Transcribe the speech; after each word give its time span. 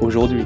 aujourd'hui. 0.00 0.42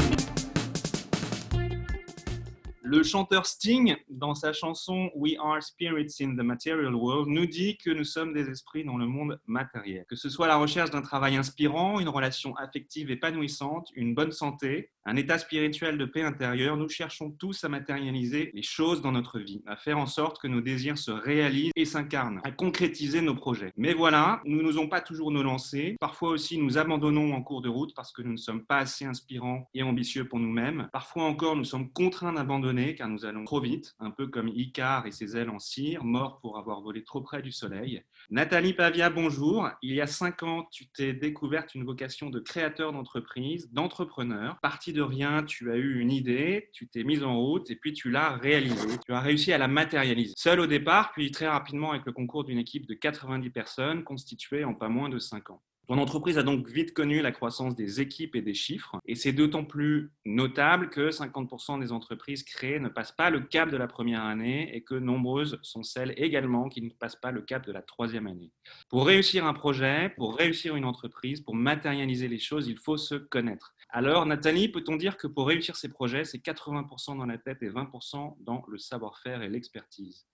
Le 2.83 3.05
chanteur 3.05 3.47
Sting, 3.47 3.97
dans 4.09 4.35
sa 4.35 4.53
chanson 4.53 5.11
We 5.15 5.37
Are 5.41 5.63
Spirits 5.63 6.17
in 6.21 6.35
the 6.35 6.43
Material 6.43 6.95
World, 6.95 7.29
nous 7.29 7.47
dit 7.47 7.79
que 7.79 7.91
nous 7.91 8.05
sommes 8.05 8.33
des 8.33 8.49
esprits 8.49 8.85
dans 8.85 8.97
le 8.97 9.07
monde 9.07 9.41
matériel. 9.47 10.05
Que 10.09 10.17
ce 10.17 10.29
soit 10.29 10.49
la 10.49 10.57
recherche 10.57 10.91
d'un 10.91 11.01
travail 11.01 11.37
inspirant, 11.37 12.01
une 12.01 12.09
relation 12.09 12.57
affective 12.57 13.11
épanouissante, 13.11 13.91
une 13.95 14.15
bonne 14.15 14.33
santé, 14.33 14.91
un 15.07 15.17
état 15.17 15.39
spirituel 15.39 15.97
de 15.97 16.05
paix 16.05 16.23
intérieure, 16.23 16.77
nous 16.77 16.89
cherchons 16.89 17.31
tous 17.31 17.65
à 17.65 17.69
matérialiser 17.69 18.51
les 18.55 18.63
choses 18.63 19.01
dans 19.01 19.13
notre 19.13 19.39
vie, 19.39 19.63
à 19.67 19.77
faire 19.77 19.99
en 19.99 20.07
sorte 20.07 20.41
que 20.41 20.49
nos 20.49 20.61
désirs 20.61 20.99
se 20.99 21.11
réalisent 21.11 21.73
et 21.77 21.85
s'incarnent, 21.85 22.41
à 22.45 22.51
concrétiser 22.51 23.23
nos 23.23 23.35
projets. 23.35 23.73
Mais 23.77 23.95
voilà, 23.95 24.41
nous 24.45 24.63
n'osons 24.63 24.89
pas 24.89 25.01
toujours 25.01 25.31
nous 25.31 25.43
lancer. 25.43 25.97
Parfois 26.01 26.31
aussi, 26.31 26.59
nous 26.59 26.79
abandonnons 26.79 27.33
en 27.33 27.43
cours 27.43 27.63
de 27.63 27.69
route 27.69 27.95
parce 27.95 28.13
que 28.13 28.23
nous 28.23 28.33
ne 28.33 28.37
sommes 28.37 28.65
pas 28.65 28.79
assez 28.79 29.05
inspirants 29.05 29.69
et 29.75 29.83
ambitieux 29.83 30.29
pour 30.29 30.39
nous-mêmes. 30.39 30.89
Parfois 30.93 31.25
encore, 31.25 31.57
nous 31.57 31.65
sommes 31.65 31.91
contraints 31.91 32.33
d'abandonner 32.33 32.95
car 32.95 33.09
nous 33.09 33.25
allons 33.25 33.45
trop 33.45 33.61
vite, 33.61 33.95
un 34.01 34.11
peu 34.11 34.27
comme 34.27 34.49
Icare 34.49 35.07
et 35.07 35.13
ses 35.13 35.37
ailes 35.37 35.51
en 35.51 35.59
cire, 35.59 36.05
mort 36.05 36.41
pour 36.41 36.59
avoir 36.59 36.83
volé 36.83 37.05
trop 37.05 37.23
près 37.23 37.43
du 37.43 37.53
soleil. 37.53 38.03
Nathalie 38.31 38.75
Pavia, 38.75 39.11
bonjour. 39.11 39.69
Il 39.83 39.95
y 39.95 40.01
a 40.01 40.07
cinq 40.07 40.43
ans, 40.43 40.69
tu 40.71 40.89
t'es 40.89 41.13
découverte 41.13 41.75
une 41.75 41.85
vocation 41.85 42.31
de 42.31 42.39
créateur 42.39 42.93
d'entreprise, 42.93 43.73
d'entrepreneur, 43.73 44.59
partie 44.61 44.90
de 44.93 45.03
rien, 45.03 45.43
tu 45.45 45.71
as 45.71 45.77
eu 45.77 46.01
une 46.01 46.13
idée, 46.13 46.71
tu 46.73 46.89
t'es 46.89 47.05
mise 47.05 47.23
en 47.23 47.39
route 47.39 47.71
et 47.71 47.77
puis 47.77 47.93
tu 47.93 48.11
l'as 48.11 48.37
réalisée. 48.37 48.99
Tu 49.07 49.13
as 49.13 49.21
réussi 49.21 49.53
à 49.53 49.59
la 49.59 49.69
matérialiser. 49.69 50.35
Seul 50.37 50.61
au 50.61 50.67
départ, 50.67 51.13
puis 51.13 51.31
très 51.31 51.49
rapidement 51.49 51.91
avec 51.91 52.07
le 52.07 52.13
concours 52.13 52.45
d'une 52.45 52.59
équipe 52.59 52.87
de 52.87 52.95
90 52.95 53.51
personnes 53.51 54.05
constituée 54.05 54.65
en 54.65 54.75
pas 54.75 54.89
moins 54.89 55.09
de 55.09 55.19
5 55.19 55.51
ans. 55.51 55.63
Ton 55.91 55.99
entreprise 55.99 56.39
a 56.39 56.45
donc 56.45 56.69
vite 56.69 56.95
connu 56.95 57.21
la 57.21 57.33
croissance 57.33 57.75
des 57.75 58.01
équipes 58.01 58.37
et 58.37 58.43
des 58.43 58.55
chiffres, 58.55 59.01
et 59.07 59.17
c'est 59.17 59.33
d'autant 59.33 59.65
plus 59.65 60.13
notable 60.25 60.89
que 60.89 61.11
50% 61.11 61.81
des 61.81 61.91
entreprises 61.91 62.45
créées 62.45 62.79
ne 62.79 62.89
passent 62.89 63.11
pas 63.11 63.29
le 63.29 63.41
cap 63.41 63.73
de 63.73 63.77
la 63.77 63.89
première 63.89 64.23
année 64.23 64.73
et 64.73 64.83
que 64.85 64.95
nombreuses 64.95 65.59
sont 65.63 65.83
celles 65.83 66.15
également 66.17 66.69
qui 66.69 66.81
ne 66.81 66.91
passent 66.91 67.21
pas 67.21 67.33
le 67.33 67.43
cap 67.43 67.67
de 67.67 67.73
la 67.73 67.83
troisième 67.83 68.29
année. 68.29 68.53
Pour 68.89 69.05
réussir 69.05 69.45
un 69.45 69.53
projet, 69.53 70.11
pour 70.17 70.37
réussir 70.37 70.77
une 70.77 70.85
entreprise, 70.85 71.41
pour 71.41 71.57
matérialiser 71.57 72.29
les 72.29 72.39
choses, 72.39 72.69
il 72.69 72.79
faut 72.79 72.97
se 72.97 73.17
connaître. 73.17 73.75
Alors, 73.89 74.27
Nathalie, 74.27 74.69
peut-on 74.69 74.95
dire 74.95 75.17
que 75.17 75.27
pour 75.27 75.49
réussir 75.49 75.75
ces 75.75 75.89
projets, 75.89 76.25
c'est 76.25 76.39
80% 76.39 77.19
dans 77.19 77.27
la 77.27 77.37
tête 77.37 77.65
et 77.65 77.69
20% 77.69 78.37
dans 78.39 78.63
le 78.69 78.79
savoir-faire 78.79 79.43
et 79.43 79.49
l'expertise? 79.49 80.25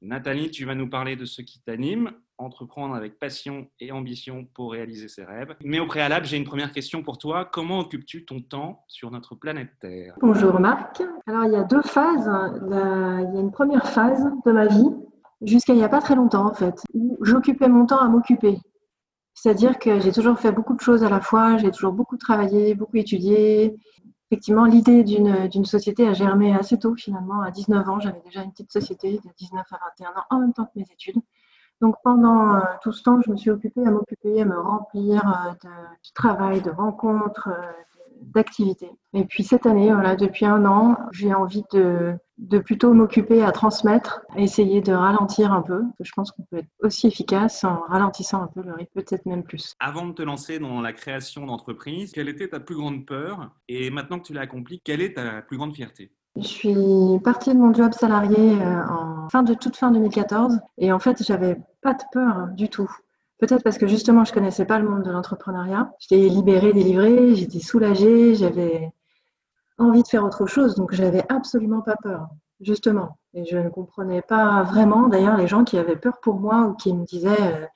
Nathalie, 0.00 0.50
tu 0.50 0.64
vas 0.64 0.76
nous 0.76 0.88
parler 0.88 1.16
de 1.16 1.24
ce 1.24 1.42
qui 1.42 1.60
t'anime, 1.60 2.12
entreprendre 2.38 2.94
avec 2.94 3.18
passion 3.18 3.66
et 3.80 3.90
ambition 3.90 4.46
pour 4.54 4.70
réaliser 4.72 5.08
ses 5.08 5.24
rêves. 5.24 5.56
Mais 5.64 5.80
au 5.80 5.86
préalable, 5.86 6.24
j'ai 6.24 6.36
une 6.36 6.44
première 6.44 6.70
question 6.70 7.02
pour 7.02 7.18
toi. 7.18 7.44
Comment 7.44 7.80
occupes-tu 7.80 8.24
ton 8.24 8.40
temps 8.40 8.84
sur 8.86 9.10
notre 9.10 9.34
planète 9.34 9.70
Terre 9.80 10.14
Bonjour 10.20 10.60
Marc. 10.60 11.02
Alors, 11.26 11.46
il 11.46 11.52
y 11.52 11.56
a 11.56 11.64
deux 11.64 11.82
phases. 11.82 12.30
Il 12.62 13.34
y 13.34 13.38
a 13.38 13.40
une 13.40 13.50
première 13.50 13.88
phase 13.88 14.24
de 14.46 14.52
ma 14.52 14.66
vie, 14.66 14.90
jusqu'à 15.42 15.72
il 15.72 15.78
n'y 15.78 15.84
a 15.84 15.88
pas 15.88 16.00
très 16.00 16.14
longtemps 16.14 16.46
en 16.46 16.54
fait, 16.54 16.80
où 16.94 17.18
j'occupais 17.22 17.68
mon 17.68 17.84
temps 17.84 17.98
à 17.98 18.08
m'occuper. 18.08 18.58
C'est-à-dire 19.34 19.78
que 19.80 19.98
j'ai 19.98 20.12
toujours 20.12 20.38
fait 20.38 20.52
beaucoup 20.52 20.74
de 20.74 20.80
choses 20.80 21.02
à 21.02 21.08
la 21.08 21.20
fois, 21.20 21.56
j'ai 21.58 21.70
toujours 21.72 21.92
beaucoup 21.92 22.16
travaillé, 22.16 22.74
beaucoup 22.74 22.96
étudié. 22.96 23.76
Effectivement, 24.30 24.66
l'idée 24.66 25.04
d'une 25.04 25.64
société 25.64 26.06
a 26.06 26.12
germé 26.12 26.54
assez 26.54 26.78
tôt 26.78 26.94
finalement. 26.94 27.40
À 27.40 27.50
19 27.50 27.88
ans, 27.88 27.98
j'avais 27.98 28.20
déjà 28.20 28.42
une 28.42 28.50
petite 28.50 28.72
société 28.72 29.12
de 29.12 29.30
19 29.38 29.66
à 29.72 29.78
21 29.98 30.10
ans 30.10 30.24
en 30.30 30.40
même 30.40 30.52
temps 30.52 30.66
que 30.66 30.78
mes 30.78 30.86
études. 30.92 31.16
Donc 31.80 31.96
pendant 32.02 32.56
euh, 32.56 32.60
tout 32.82 32.92
ce 32.92 33.02
temps, 33.02 33.20
je 33.22 33.30
me 33.30 33.36
suis 33.36 33.50
occupée 33.50 33.86
à 33.86 33.90
m'occuper, 33.90 34.42
à 34.42 34.44
me 34.44 34.58
remplir 34.58 35.22
euh, 35.26 35.52
de, 35.52 36.12
travail, 36.12 36.60
de 36.60 36.70
rencontres, 36.70 37.48
euh, 37.48 37.72
d'activités. 38.22 38.90
Et 39.14 39.24
puis 39.24 39.42
cette 39.42 39.66
année, 39.66 39.92
voilà, 39.92 40.16
depuis 40.16 40.46
un 40.46 40.64
an, 40.64 40.96
j'ai 41.12 41.32
envie 41.34 41.64
de, 41.72 42.14
de 42.38 42.58
plutôt 42.58 42.92
m'occuper 42.92 43.42
à 43.42 43.52
transmettre, 43.52 44.20
à 44.34 44.40
essayer 44.40 44.80
de 44.80 44.92
ralentir 44.92 45.52
un 45.52 45.62
peu. 45.62 45.82
Je 46.00 46.12
pense 46.14 46.30
qu'on 46.30 46.44
peut 46.50 46.58
être 46.58 46.68
aussi 46.80 47.06
efficace 47.06 47.64
en 47.64 47.80
ralentissant 47.88 48.42
un 48.42 48.46
peu 48.48 48.62
le 48.62 48.72
rythme, 48.74 48.92
peut-être 48.94 49.26
même 49.26 49.42
plus. 49.42 49.74
Avant 49.80 50.06
de 50.06 50.12
te 50.12 50.22
lancer 50.22 50.58
dans 50.58 50.80
la 50.80 50.92
création 50.92 51.46
d'entreprise, 51.46 52.12
quelle 52.12 52.28
était 52.28 52.48
ta 52.48 52.60
plus 52.60 52.76
grande 52.76 53.06
peur? 53.06 53.50
Et 53.68 53.90
maintenant 53.90 54.18
que 54.18 54.26
tu 54.26 54.32
l'as 54.32 54.42
accompli, 54.42 54.80
quelle 54.84 55.00
est 55.00 55.14
ta 55.14 55.42
plus 55.42 55.56
grande 55.56 55.74
fierté? 55.74 56.12
Je 56.36 56.46
suis 56.46 57.20
partie 57.24 57.52
de 57.52 57.58
mon 57.58 57.74
job 57.74 57.92
salarié 57.92 58.62
euh, 58.62 58.86
en 58.88 59.28
fin 59.28 59.42
de 59.42 59.54
toute 59.54 59.76
fin 59.76 59.90
2014 59.90 60.60
et 60.76 60.92
en 60.92 61.00
fait 61.00 61.20
j'avais 61.24 61.56
pas 61.82 61.94
de 61.94 62.02
peur 62.12 62.48
du 62.52 62.68
tout. 62.68 62.88
Peut-être 63.38 63.62
parce 63.62 63.78
que 63.78 63.86
justement, 63.86 64.24
je 64.24 64.32
connaissais 64.32 64.64
pas 64.64 64.78
le 64.78 64.88
monde 64.88 65.04
de 65.04 65.10
l'entrepreneuriat. 65.10 65.92
J'étais 66.00 66.28
libérée, 66.28 66.72
délivrée, 66.72 67.36
j'étais 67.36 67.60
soulagée, 67.60 68.34
j'avais 68.34 68.92
envie 69.78 70.02
de 70.02 70.08
faire 70.08 70.24
autre 70.24 70.46
chose, 70.46 70.74
donc 70.74 70.92
j'avais 70.92 71.24
absolument 71.28 71.80
pas 71.80 71.94
peur, 72.02 72.28
justement. 72.60 73.18
Et 73.34 73.44
je 73.44 73.56
ne 73.56 73.68
comprenais 73.68 74.22
pas 74.22 74.64
vraiment, 74.64 75.06
d'ailleurs, 75.06 75.36
les 75.36 75.46
gens 75.46 75.62
qui 75.62 75.78
avaient 75.78 75.96
peur 75.96 76.18
pour 76.20 76.40
moi 76.40 76.62
ou 76.62 76.74
qui 76.74 76.92
me 76.92 77.04
disaient 77.04 77.40
euh, 77.40 77.66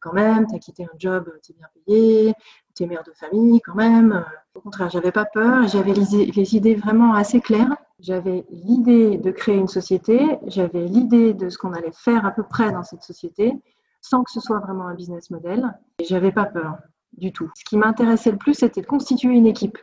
quand 0.00 0.12
même, 0.12 0.46
tu 0.46 0.54
as 0.54 0.58
quitté 0.58 0.84
un 0.84 0.98
job, 0.98 1.32
tu 1.42 1.52
es 1.52 1.54
bien 1.54 1.68
payé, 1.74 2.34
tu 2.76 2.82
es 2.82 2.86
mère 2.86 3.02
de 3.02 3.12
famille 3.12 3.62
quand 3.62 3.74
même. 3.74 4.26
Au 4.54 4.60
contraire, 4.60 4.90
j'avais 4.90 5.12
pas 5.12 5.24
peur, 5.24 5.66
j'avais 5.68 5.94
les 5.94 6.54
idées 6.54 6.74
vraiment 6.74 7.14
assez 7.14 7.40
claires. 7.40 7.74
J'avais 7.98 8.44
l'idée 8.50 9.16
de 9.16 9.30
créer 9.30 9.56
une 9.56 9.68
société, 9.68 10.20
j'avais 10.46 10.84
l'idée 10.84 11.32
de 11.32 11.48
ce 11.48 11.58
qu'on 11.58 11.72
allait 11.72 11.92
faire 11.92 12.26
à 12.26 12.30
peu 12.30 12.44
près 12.44 12.70
dans 12.70 12.84
cette 12.84 13.02
société 13.02 13.58
sans 14.00 14.22
que 14.22 14.30
ce 14.30 14.40
soit 14.40 14.60
vraiment 14.60 14.86
un 14.86 14.94
business 14.94 15.30
model. 15.30 15.78
J'avais 16.02 16.32
pas 16.32 16.44
peur 16.44 16.78
du 17.16 17.32
tout. 17.32 17.50
Ce 17.56 17.64
qui 17.64 17.76
m'intéressait 17.76 18.30
le 18.30 18.38
plus, 18.38 18.54
c'était 18.54 18.82
de 18.82 18.86
constituer 18.86 19.34
une 19.34 19.46
équipe. 19.46 19.78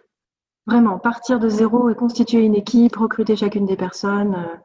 Vraiment, 0.68 0.98
partir 0.98 1.40
de 1.40 1.48
zéro 1.48 1.90
et 1.90 1.96
constituer 1.96 2.44
une 2.44 2.56
équipe, 2.56 2.96
recruter 2.96 3.36
chacune 3.36 3.66
des 3.66 3.76
personnes, 3.76 4.36
euh, 4.36 4.56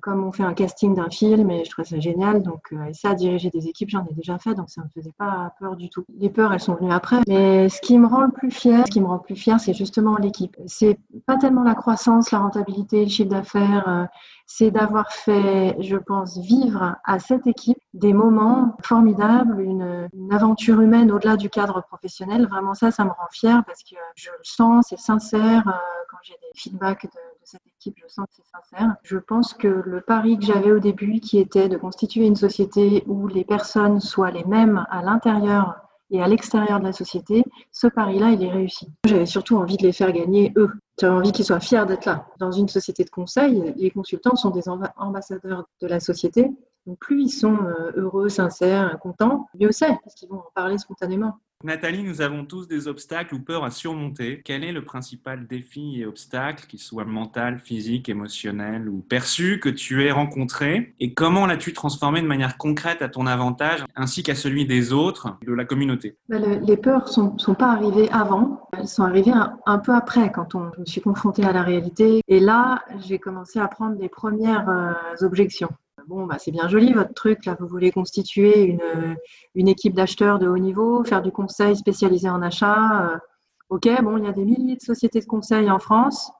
comme 0.00 0.24
on 0.24 0.32
fait 0.32 0.42
un 0.42 0.54
casting 0.54 0.94
d'un 0.94 1.08
film, 1.10 1.50
et 1.50 1.64
je 1.64 1.70
trouve 1.70 1.84
ça 1.84 2.00
génial. 2.00 2.42
Donc, 2.42 2.68
euh, 2.72 2.86
et 2.86 2.94
ça, 2.94 3.14
diriger 3.14 3.50
des 3.50 3.68
équipes, 3.68 3.90
j'en 3.90 4.04
ai 4.06 4.12
déjà 4.12 4.38
fait, 4.38 4.54
donc 4.54 4.70
ça 4.70 4.82
me 4.82 4.88
faisait 4.88 5.14
pas 5.16 5.54
peur 5.60 5.76
du 5.76 5.88
tout. 5.88 6.04
Les 6.18 6.30
peurs, 6.30 6.52
elles 6.52 6.60
sont 6.60 6.74
venues 6.74 6.92
après. 6.92 7.20
Mais 7.28 7.68
ce 7.68 7.80
qui 7.80 7.98
me 7.98 8.06
rend 8.06 8.22
le 8.22 8.32
plus 8.32 8.50
fier, 8.50 8.84
ce 8.86 8.90
qui 8.90 9.00
me 9.00 9.06
rend 9.06 9.14
le 9.14 9.22
plus 9.22 9.36
fier, 9.36 9.60
c'est 9.60 9.74
justement 9.74 10.16
l'équipe. 10.16 10.56
C'est 10.66 10.98
pas 11.26 11.36
tellement 11.36 11.62
la 11.62 11.74
croissance, 11.74 12.30
la 12.32 12.40
rentabilité, 12.40 13.04
le 13.04 13.10
chiffre 13.10 13.30
d'affaires. 13.30 13.88
Euh, 13.88 14.04
c'est 14.50 14.70
d'avoir 14.70 15.12
fait, 15.12 15.76
je 15.78 15.96
pense, 15.96 16.38
vivre 16.38 16.96
à 17.04 17.18
cette 17.18 17.46
équipe 17.46 17.78
des 17.92 18.14
moments 18.14 18.76
formidables, 18.82 19.60
une, 19.60 20.08
une 20.14 20.32
aventure 20.32 20.80
humaine 20.80 21.12
au-delà 21.12 21.36
du 21.36 21.50
cadre 21.50 21.82
professionnel. 21.82 22.48
Vraiment, 22.48 22.72
ça, 22.72 22.90
ça 22.90 23.04
me 23.04 23.10
rend 23.10 23.28
fier 23.30 23.62
parce 23.66 23.82
que 23.82 23.96
je 24.16 24.30
le 24.30 24.44
sens, 24.44 24.86
c'est 24.88 24.98
sincère. 24.98 25.64
quand 26.10 26.16
j'ai 26.22 26.32
des 26.32 26.58
feedbacks 26.58 27.04
de 27.04 27.20
cette 27.50 27.66
équipe, 27.66 27.96
je 27.96 28.06
sens 28.08 28.26
que 28.26 28.34
c'est 28.36 28.46
sincère. 28.46 28.94
Je 29.02 29.16
pense 29.16 29.54
que 29.54 29.68
le 29.68 30.02
pari 30.02 30.38
que 30.38 30.44
j'avais 30.44 30.70
au 30.70 30.80
début, 30.80 31.18
qui 31.20 31.38
était 31.38 31.70
de 31.70 31.78
constituer 31.78 32.26
une 32.26 32.36
société 32.36 33.04
où 33.06 33.26
les 33.26 33.44
personnes 33.44 34.00
soient 34.00 34.30
les 34.30 34.44
mêmes 34.44 34.84
à 34.90 35.02
l'intérieur 35.02 35.76
et 36.10 36.22
à 36.22 36.28
l'extérieur 36.28 36.78
de 36.78 36.84
la 36.84 36.92
société, 36.92 37.44
ce 37.72 37.86
pari-là, 37.86 38.32
il 38.32 38.42
est 38.42 38.50
réussi. 38.50 38.88
J'avais 39.06 39.24
surtout 39.24 39.56
envie 39.56 39.78
de 39.78 39.82
les 39.82 39.92
faire 39.92 40.12
gagner 40.12 40.52
eux. 40.56 40.70
J'avais 41.00 41.14
envie 41.14 41.32
qu'ils 41.32 41.46
soient 41.46 41.60
fiers 41.60 41.86
d'être 41.86 42.04
là. 42.04 42.26
Dans 42.38 42.52
une 42.52 42.68
société 42.68 43.04
de 43.04 43.10
conseil, 43.10 43.72
les 43.76 43.90
consultants 43.90 44.36
sont 44.36 44.50
des 44.50 44.68
ambassadeurs 44.68 45.64
de 45.80 45.86
la 45.86 46.00
société. 46.00 46.50
Donc 46.86 46.98
plus 46.98 47.22
ils 47.22 47.30
sont 47.30 47.56
euh, 47.56 47.92
heureux, 47.96 48.28
sincères, 48.28 48.98
contents, 49.00 49.46
mieux 49.58 49.72
c'est, 49.72 49.98
parce 50.02 50.14
qu'ils 50.14 50.28
vont 50.28 50.38
en 50.38 50.50
parler 50.54 50.76
spontanément. 50.76 51.38
Nathalie, 51.64 52.04
nous 52.04 52.20
avons 52.20 52.44
tous 52.44 52.68
des 52.68 52.86
obstacles 52.86 53.34
ou 53.34 53.40
peurs 53.40 53.64
à 53.64 53.72
surmonter. 53.72 54.42
Quel 54.44 54.62
est 54.62 54.70
le 54.70 54.84
principal 54.84 55.48
défi 55.48 56.00
et 56.00 56.06
obstacle, 56.06 56.68
qu'il 56.68 56.78
soit 56.78 57.04
mental, 57.04 57.58
physique, 57.58 58.08
émotionnel 58.08 58.88
ou 58.88 58.98
perçu, 59.00 59.58
que 59.58 59.68
tu 59.68 60.04
aies 60.04 60.12
rencontré? 60.12 60.94
Et 61.00 61.14
comment 61.14 61.46
l'as-tu 61.46 61.72
transformé 61.72 62.22
de 62.22 62.28
manière 62.28 62.58
concrète 62.58 63.02
à 63.02 63.08
ton 63.08 63.26
avantage, 63.26 63.84
ainsi 63.96 64.22
qu'à 64.22 64.36
celui 64.36 64.66
des 64.66 64.92
autres, 64.92 65.36
de 65.44 65.52
la 65.52 65.64
communauté? 65.64 66.16
Bah, 66.28 66.38
Les 66.38 66.76
peurs 66.76 67.06
ne 67.18 67.38
sont, 67.38 67.54
pas 67.54 67.72
arrivées 67.72 68.08
avant, 68.10 68.68
elles 68.72 68.86
sont 68.86 69.02
arrivées 69.02 69.34
un, 69.66 69.78
peu 69.78 69.92
après, 69.92 70.30
quand 70.30 70.54
on, 70.54 70.70
je 70.76 70.80
me 70.82 70.86
suis 70.86 71.00
confrontée 71.00 71.42
à 71.42 71.52
la 71.52 71.64
réalité. 71.64 72.20
Et 72.28 72.38
là, 72.38 72.84
j'ai 73.00 73.18
commencé 73.18 73.58
à 73.58 73.66
prendre 73.66 73.98
les 73.98 74.08
premières 74.08 74.68
euh, 74.68 75.26
objections 75.26 75.70
bon, 76.08 76.26
bah, 76.26 76.36
c'est 76.38 76.50
bien 76.50 76.68
joli 76.68 76.92
votre 76.92 77.14
truc, 77.14 77.44
là, 77.46 77.56
vous 77.60 77.68
voulez 77.68 77.92
constituer 77.92 78.64
une, 78.64 79.16
une 79.54 79.68
équipe 79.68 79.94
d'acheteurs 79.94 80.40
de 80.40 80.48
haut 80.48 80.58
niveau, 80.58 81.04
faire 81.04 81.22
du 81.22 81.30
conseil 81.30 81.76
spécialisé 81.76 82.28
en 82.28 82.42
achat. 82.42 83.12
Euh, 83.12 83.18
Ok, 83.70 83.86
bon, 84.02 84.16
il 84.16 84.24
y 84.24 84.28
a 84.28 84.32
des 84.32 84.44
milliers 84.46 84.76
de 84.76 84.82
sociétés 84.82 85.20
de 85.20 85.26
conseil 85.26 85.70
en 85.70 85.78
France. 85.78 86.32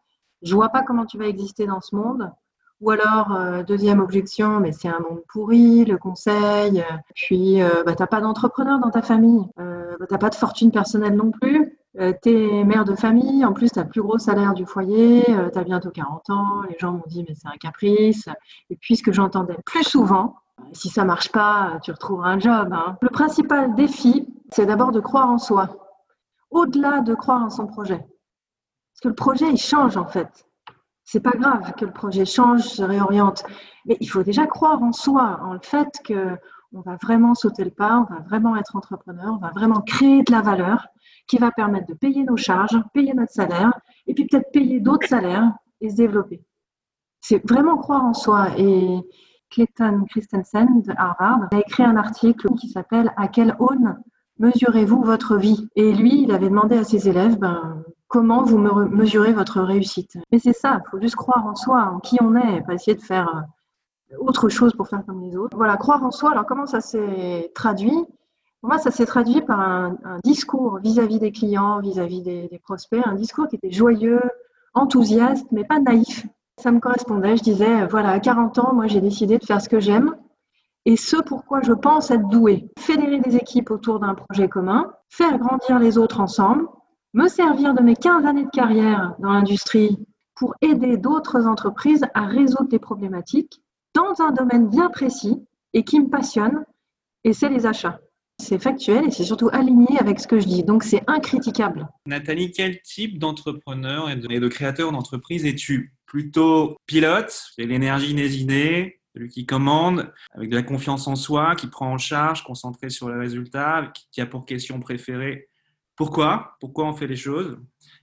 Je 0.42 0.54
vois 0.54 0.70
pas 0.70 0.82
comment 0.82 1.04
tu 1.04 1.18
vas 1.18 1.26
exister 1.26 1.66
dans 1.66 1.80
ce 1.80 1.94
monde. 1.94 2.32
Ou 2.80 2.90
alors, 2.90 3.34
euh, 3.34 3.62
deuxième 3.64 4.00
objection, 4.00 4.60
mais 4.60 4.72
c'est 4.72 4.88
un 4.88 5.00
monde 5.00 5.22
pourri, 5.28 5.84
le 5.84 5.98
conseil. 5.98 6.82
Puis, 7.14 7.60
euh, 7.60 7.82
bah, 7.84 7.94
tu 7.94 8.02
n'as 8.02 8.06
pas 8.06 8.20
d'entrepreneur 8.20 8.78
dans 8.78 8.90
ta 8.90 9.02
famille. 9.02 9.44
Euh, 9.58 9.96
bah, 9.98 10.06
tu 10.06 10.14
n'as 10.14 10.18
pas 10.18 10.30
de 10.30 10.36
fortune 10.36 10.70
personnelle 10.70 11.16
non 11.16 11.30
plus. 11.30 11.77
Euh, 11.98 12.12
tu 12.22 12.30
es 12.30 12.64
mère 12.64 12.84
de 12.84 12.94
famille. 12.94 13.44
En 13.44 13.52
plus, 13.52 13.70
tu 13.70 13.78
as 13.78 13.84
le 13.84 13.88
plus 13.88 14.02
gros 14.02 14.18
salaire 14.18 14.54
du 14.54 14.66
foyer. 14.66 15.24
tu 15.24 15.58
as 15.58 15.64
bientôt 15.64 15.90
40 15.90 16.30
ans. 16.30 16.62
Les 16.68 16.76
gens 16.78 16.92
m'ont 16.92 17.04
dit, 17.06 17.24
mais 17.26 17.34
c'est 17.34 17.48
un 17.48 17.56
caprice. 17.58 18.28
Et 18.70 18.76
puis, 18.76 18.96
ce 18.96 19.02
que 19.02 19.12
j'entendais 19.12 19.56
plus 19.64 19.84
souvent, 19.84 20.36
si 20.72 20.88
ça 20.88 21.04
marche 21.04 21.30
pas, 21.30 21.78
tu 21.82 21.90
retrouveras 21.90 22.30
un 22.30 22.38
job. 22.38 22.72
Hein. 22.72 22.96
Le 23.00 23.08
principal 23.08 23.74
défi, 23.74 24.26
c'est 24.50 24.66
d'abord 24.66 24.92
de 24.92 25.00
croire 25.00 25.30
en 25.30 25.38
soi, 25.38 25.68
au-delà 26.50 27.00
de 27.00 27.14
croire 27.14 27.42
en 27.42 27.50
son 27.50 27.66
projet. 27.66 27.98
Parce 27.98 29.00
que 29.02 29.08
le 29.08 29.14
projet, 29.14 29.50
il 29.50 29.58
change 29.58 29.96
en 29.96 30.06
fait. 30.06 30.46
C'est 31.04 31.20
pas 31.20 31.30
grave 31.30 31.72
que 31.74 31.86
le 31.86 31.92
projet 31.92 32.26
change, 32.26 32.62
se 32.62 32.82
réoriente, 32.82 33.44
mais 33.86 33.96
il 34.00 34.08
faut 34.08 34.22
déjà 34.22 34.46
croire 34.46 34.82
en 34.82 34.92
soi, 34.92 35.40
en 35.42 35.54
le 35.54 35.60
fait 35.62 35.88
que 36.04 36.36
on 36.74 36.82
va 36.82 36.96
vraiment 37.02 37.34
sauter 37.34 37.64
le 37.64 37.70
pas, 37.70 38.06
on 38.10 38.12
va 38.12 38.20
vraiment 38.20 38.54
être 38.56 38.76
entrepreneur, 38.76 39.32
on 39.32 39.38
va 39.38 39.50
vraiment 39.52 39.80
créer 39.80 40.22
de 40.22 40.30
la 40.30 40.42
valeur 40.42 40.86
qui 41.28 41.38
va 41.38 41.52
permettre 41.52 41.86
de 41.86 41.94
payer 41.94 42.24
nos 42.24 42.36
charges, 42.36 42.76
payer 42.92 43.14
notre 43.14 43.32
salaire, 43.32 43.72
et 44.06 44.14
puis 44.14 44.26
peut-être 44.26 44.50
payer 44.50 44.80
d'autres 44.80 45.06
salaires 45.06 45.52
et 45.80 45.90
se 45.90 45.96
développer. 45.96 46.42
C'est 47.20 47.46
vraiment 47.48 47.76
croire 47.76 48.04
en 48.04 48.14
soi. 48.14 48.48
Et 48.56 48.98
Clayton 49.50 50.04
Christensen 50.08 50.82
de 50.82 50.92
Harvard 50.96 51.48
a 51.52 51.58
écrit 51.58 51.84
un 51.84 51.96
article 51.96 52.48
qui 52.54 52.68
s'appelle 52.68 53.12
À 53.16 53.28
quelle 53.28 53.54
aune 53.58 53.98
mesurez-vous 54.38 55.02
votre 55.02 55.36
vie? 55.36 55.68
Et 55.76 55.92
lui, 55.92 56.22
il 56.22 56.32
avait 56.32 56.48
demandé 56.48 56.76
à 56.76 56.84
ses 56.84 57.08
élèves 57.08 57.38
ben, 57.38 57.82
comment 58.08 58.42
vous 58.42 58.58
mesurez 58.58 59.32
votre 59.32 59.60
réussite? 59.60 60.16
Mais 60.32 60.38
c'est 60.38 60.52
ça, 60.52 60.80
il 60.84 60.90
faut 60.90 61.00
juste 61.00 61.16
croire 61.16 61.46
en 61.46 61.54
soi, 61.54 61.90
en 61.92 62.00
qui 62.00 62.18
on 62.20 62.34
est, 62.36 62.62
pas 62.62 62.74
essayer 62.74 62.96
de 62.96 63.02
faire 63.02 63.46
euh, 64.12 64.16
autre 64.18 64.48
chose 64.48 64.72
pour 64.72 64.88
faire 64.88 65.04
comme 65.04 65.22
les 65.22 65.36
autres. 65.36 65.56
Voilà, 65.56 65.76
croire 65.76 66.02
en 66.04 66.10
soi. 66.10 66.30
Alors 66.32 66.46
comment 66.46 66.66
ça 66.66 66.80
s'est 66.80 67.50
traduit? 67.54 68.06
Pour 68.60 68.70
moi, 68.70 68.78
ça 68.78 68.90
s'est 68.90 69.06
traduit 69.06 69.40
par 69.40 69.60
un, 69.60 69.96
discours 70.24 70.78
vis-à-vis 70.78 71.18
des 71.18 71.32
clients, 71.32 71.80
vis-à-vis 71.80 72.22
des, 72.22 72.48
des 72.48 72.58
prospects, 72.58 73.00
un 73.04 73.14
discours 73.14 73.48
qui 73.48 73.56
était 73.56 73.70
joyeux, 73.70 74.20
enthousiaste, 74.74 75.46
mais 75.52 75.64
pas 75.64 75.78
naïf. 75.78 76.26
Ça 76.58 76.72
me 76.72 76.80
correspondait. 76.80 77.36
Je 77.36 77.42
disais, 77.42 77.86
voilà, 77.86 78.10
à 78.10 78.20
40 78.20 78.58
ans, 78.58 78.74
moi, 78.74 78.88
j'ai 78.88 79.00
décidé 79.00 79.38
de 79.38 79.44
faire 79.44 79.60
ce 79.60 79.68
que 79.68 79.80
j'aime 79.80 80.16
et 80.84 80.96
ce 80.96 81.16
pourquoi 81.16 81.60
je 81.60 81.72
pense 81.72 82.10
être 82.10 82.28
doué. 82.28 82.70
Fédérer 82.78 83.20
des 83.20 83.36
équipes 83.36 83.70
autour 83.70 84.00
d'un 84.00 84.14
projet 84.14 84.48
commun, 84.48 84.90
faire 85.10 85.38
grandir 85.38 85.78
les 85.78 85.98
autres 85.98 86.20
ensemble, 86.20 86.66
me 87.14 87.28
servir 87.28 87.74
de 87.74 87.82
mes 87.82 87.94
15 87.94 88.24
années 88.24 88.44
de 88.44 88.50
carrière 88.50 89.14
dans 89.18 89.32
l'industrie 89.32 89.98
pour 90.34 90.54
aider 90.62 90.96
d'autres 90.96 91.46
entreprises 91.46 92.06
à 92.14 92.24
résoudre 92.24 92.68
des 92.68 92.78
problématiques 92.78 93.60
dans 93.94 94.22
un 94.22 94.30
domaine 94.30 94.68
bien 94.68 94.88
précis 94.88 95.44
et 95.74 95.84
qui 95.84 96.00
me 96.00 96.08
passionne, 96.08 96.64
et 97.24 97.32
c'est 97.32 97.48
les 97.48 97.66
achats. 97.66 97.98
C'est 98.40 98.62
factuel 98.62 99.06
et 99.06 99.10
c'est 99.10 99.24
surtout 99.24 99.48
aligné 99.52 99.98
avec 99.98 100.20
ce 100.20 100.26
que 100.28 100.38
je 100.38 100.46
dis. 100.46 100.62
Donc 100.62 100.84
c'est 100.84 101.02
incritiquable. 101.06 101.88
Nathalie, 102.06 102.52
quel 102.52 102.80
type 102.82 103.18
d'entrepreneur 103.18 104.08
et 104.10 104.16
de, 104.16 104.48
créateur 104.48 104.92
d'entreprise 104.92 105.44
es-tu? 105.44 105.92
Plutôt 106.06 106.76
pilote, 106.86 107.44
l'énergie 107.58 108.12
inésinée, 108.12 109.00
celui 109.14 109.28
qui 109.28 109.44
commande, 109.44 110.12
avec 110.34 110.48
de 110.48 110.56
la 110.56 110.62
confiance 110.62 111.06
en 111.06 111.16
soi, 111.16 111.54
qui 111.56 111.66
prend 111.66 111.92
en 111.92 111.98
charge, 111.98 112.44
concentré 112.44 112.88
sur 112.88 113.10
les 113.10 113.18
résultats, 113.18 113.92
qui 114.12 114.20
a 114.20 114.26
pour 114.26 114.46
question 114.46 114.80
préférée 114.80 115.48
pourquoi, 115.98 116.56
pourquoi 116.60 116.86
on 116.86 116.92
fait 116.92 117.08
les 117.08 117.16
choses, 117.16 117.58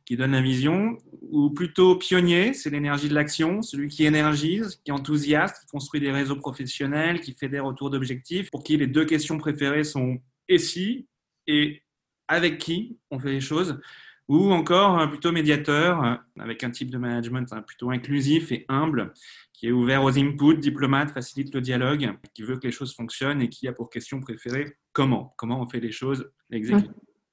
qui 0.05 0.17
donne 0.17 0.31
la 0.31 0.41
vision, 0.41 0.97
ou 1.21 1.49
plutôt 1.49 1.95
pionnier, 1.95 2.53
c'est 2.53 2.69
l'énergie 2.69 3.09
de 3.09 3.15
l'action, 3.15 3.61
celui 3.61 3.87
qui 3.87 4.05
énergise, 4.05 4.79
qui 4.85 4.91
enthousiaste, 4.91 5.61
qui 5.61 5.67
construit 5.67 5.99
des 5.99 6.11
réseaux 6.11 6.35
professionnels, 6.35 7.21
qui 7.21 7.33
fédère 7.33 7.65
autour 7.65 7.89
d'objectifs, 7.89 8.51
pour 8.51 8.63
qui 8.63 8.77
les 8.77 8.87
deux 8.87 9.05
questions 9.05 9.37
préférées 9.37 9.83
sont 9.83 10.19
et 10.47 10.59
si 10.59 11.07
et 11.47 11.81
avec 12.27 12.59
qui 12.59 12.97
on 13.11 13.19
fait 13.19 13.31
les 13.31 13.41
choses 13.41 13.79
ou 14.27 14.51
encore 14.51 15.07
plutôt 15.09 15.31
médiateur, 15.31 16.19
avec 16.39 16.63
un 16.63 16.71
type 16.71 16.89
de 16.89 16.97
management 16.97 17.51
hein, 17.51 17.61
plutôt 17.61 17.91
inclusif 17.91 18.51
et 18.51 18.65
humble, 18.67 19.13
qui 19.53 19.67
est 19.67 19.71
ouvert 19.71 20.03
aux 20.03 20.17
inputs, 20.17 20.57
diplomate, 20.57 21.11
facilite 21.11 21.53
le 21.53 21.61
dialogue, 21.61 22.11
qui 22.33 22.43
veut 22.43 22.57
que 22.57 22.65
les 22.65 22.71
choses 22.71 22.93
fonctionnent 22.95 23.41
et 23.41 23.49
qui 23.49 23.67
a 23.67 23.73
pour 23.73 23.89
question 23.89 24.19
préférée 24.19 24.77
comment. 24.93 25.33
Comment 25.37 25.61
on 25.61 25.67
fait 25.67 25.79
les 25.79 25.91
choses 25.91 26.29
exécutées 26.51 26.89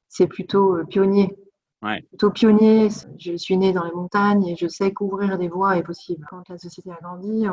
C'est 0.08 0.26
plutôt 0.26 0.76
euh, 0.76 0.84
pionnier. 0.84 1.30
Ouais. 1.82 2.00
Plutôt 2.11 2.31
pionnier, 2.31 2.88
je 3.19 3.37
suis 3.37 3.56
né 3.56 3.73
dans 3.73 3.84
les 3.84 3.93
montagnes 3.93 4.46
et 4.46 4.56
je 4.56 4.69
sais 4.69 4.93
qu'ouvrir 4.93 5.37
des 5.37 5.49
voies 5.49 5.76
est 5.76 5.82
possible. 5.82 6.25
Quand 6.31 6.49
la 6.49 6.56
société 6.56 6.90
a 6.93 6.99
grandi, 7.02 7.46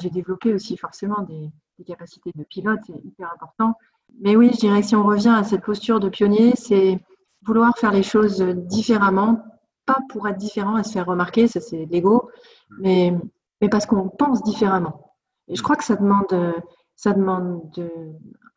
j'ai 0.00 0.10
développé 0.10 0.52
aussi 0.52 0.76
forcément 0.76 1.22
des, 1.22 1.48
des 1.78 1.84
capacités 1.84 2.32
de 2.34 2.42
pilote, 2.42 2.80
c'est 2.84 2.98
hyper 3.04 3.32
important. 3.32 3.74
Mais 4.20 4.34
oui, 4.34 4.50
je 4.52 4.58
dirais 4.58 4.80
que 4.80 4.88
si 4.88 4.96
on 4.96 5.04
revient 5.04 5.34
à 5.36 5.44
cette 5.44 5.62
posture 5.62 6.00
de 6.00 6.08
pionnier, 6.08 6.54
c'est 6.56 6.98
vouloir 7.42 7.76
faire 7.78 7.92
les 7.92 8.02
choses 8.02 8.40
différemment, 8.40 9.44
pas 9.86 9.98
pour 10.08 10.26
être 10.26 10.38
différent 10.38 10.76
et 10.76 10.82
se 10.82 10.92
faire 10.92 11.06
remarquer, 11.06 11.46
ça 11.46 11.60
c'est 11.60 11.86
l'ego, 11.86 12.30
mais, 12.80 13.14
mais 13.60 13.68
parce 13.68 13.86
qu'on 13.86 14.08
pense 14.08 14.42
différemment. 14.42 15.14
Et 15.46 15.54
je 15.54 15.62
crois 15.62 15.76
que 15.76 15.84
ça 15.84 15.94
demande, 15.94 16.34
ça 16.96 17.12
demande 17.12 17.88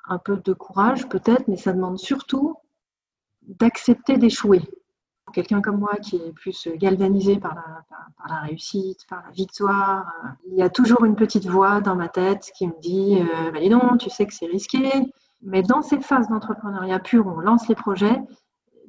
un 0.08 0.18
peu 0.18 0.38
de 0.38 0.54
courage 0.54 1.08
peut-être, 1.08 1.48
mais 1.48 1.58
ça 1.58 1.72
demande 1.72 2.00
surtout 2.00 2.56
d'accepter 3.48 4.18
d'échouer. 4.18 4.62
Quelqu'un 5.34 5.62
comme 5.62 5.78
moi 5.78 5.96
qui 6.02 6.18
est 6.18 6.34
plus 6.34 6.68
galvanisé 6.76 7.38
par 7.38 7.56
la, 7.56 7.84
par, 8.18 8.28
la, 8.28 8.42
réussite, 8.42 9.06
par 9.08 9.24
la 9.26 9.32
victoire, 9.32 10.12
il 10.48 10.58
y 10.58 10.62
a 10.62 10.70
toujours 10.70 11.06
une 11.06 11.16
petite 11.16 11.48
voix 11.48 11.80
dans 11.80 11.96
ma 11.96 12.10
tête 12.10 12.52
qui 12.58 12.68
me 12.68 12.80
dit 12.82 13.18
euh, 13.20 13.52
bah, 13.52 13.60
non, 13.70 13.98
tu 13.98 14.10
sais 14.10 14.26
que 14.26 14.34
c'est 14.34 14.48
risqué. 14.48 14.90
Mais 15.42 15.64
dans 15.64 15.82
ces 15.82 16.00
phases 16.00 16.28
d'entrepreneuriat 16.28 17.00
pur, 17.00 17.28
on 17.28 17.40
lance 17.40 17.68
les 17.68 17.76
projets, 17.76 18.20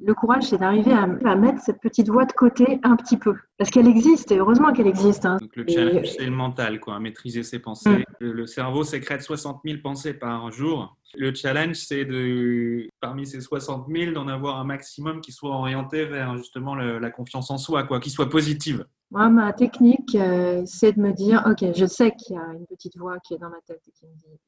le 0.05 0.13
courage, 0.13 0.43
c'est 0.43 0.57
d'arriver 0.57 0.91
à, 0.91 1.35
mettre 1.35 1.61
cette 1.61 1.79
petite 1.79 2.09
voix 2.09 2.25
de 2.25 2.33
côté 2.33 2.79
un 2.83 2.95
petit 2.95 3.17
peu. 3.17 3.35
Parce 3.57 3.69
qu'elle 3.69 3.87
existe, 3.87 4.31
et 4.31 4.37
heureusement 4.37 4.73
qu'elle 4.73 4.87
existe. 4.87 5.25
Hein. 5.25 5.37
Donc 5.39 5.55
le 5.55 5.65
challenge, 5.67 6.07
c'est 6.07 6.25
le 6.25 6.31
mental, 6.31 6.79
quoi, 6.79 6.99
maîtriser 6.99 7.43
ses 7.43 7.59
pensées. 7.59 7.89
Mm. 7.89 8.03
Le, 8.19 8.47
cerveau 8.47 8.83
sécrète 8.83 9.21
60 9.21 9.61
000 9.65 9.79
pensées 9.81 10.13
par 10.13 10.51
jour. 10.51 10.97
Le 11.15 11.33
challenge, 11.33 11.75
c'est 11.75 12.05
de, 12.05 12.89
parmi 12.99 13.25
ces 13.25 13.39
60 13.39 13.87
000, 13.89 14.11
d'en 14.11 14.27
avoir 14.27 14.59
un 14.59 14.65
maximum 14.65 15.21
qui 15.21 15.31
soit 15.31 15.51
orienté 15.51 16.05
vers 16.05 16.37
justement 16.37 16.75
la 16.75 17.09
confiance 17.09 17.49
en 17.51 17.57
soi, 17.57 17.83
quoi, 17.83 17.99
qui 17.99 18.09
soit 18.09 18.29
positive. 18.29 18.85
Moi, 19.11 19.29
ma 19.29 19.53
technique, 19.53 20.15
euh, 20.15 20.63
c'est 20.65 20.93
de 20.93 20.99
me 20.99 21.13
dire, 21.13 21.43
OK, 21.45 21.63
je 21.75 21.85
sais 21.85 22.11
qu'il 22.11 22.35
y 22.35 22.39
a 22.39 22.53
une 22.53 22.65
petite 22.65 22.97
voix 22.97 23.19
qui 23.19 23.35
est 23.35 23.37
dans 23.37 23.49
ma 23.49 23.61
tête 23.67 23.81
et 23.87 23.91
qui 23.91 24.05
me 24.07 24.15
dit, 24.15 24.39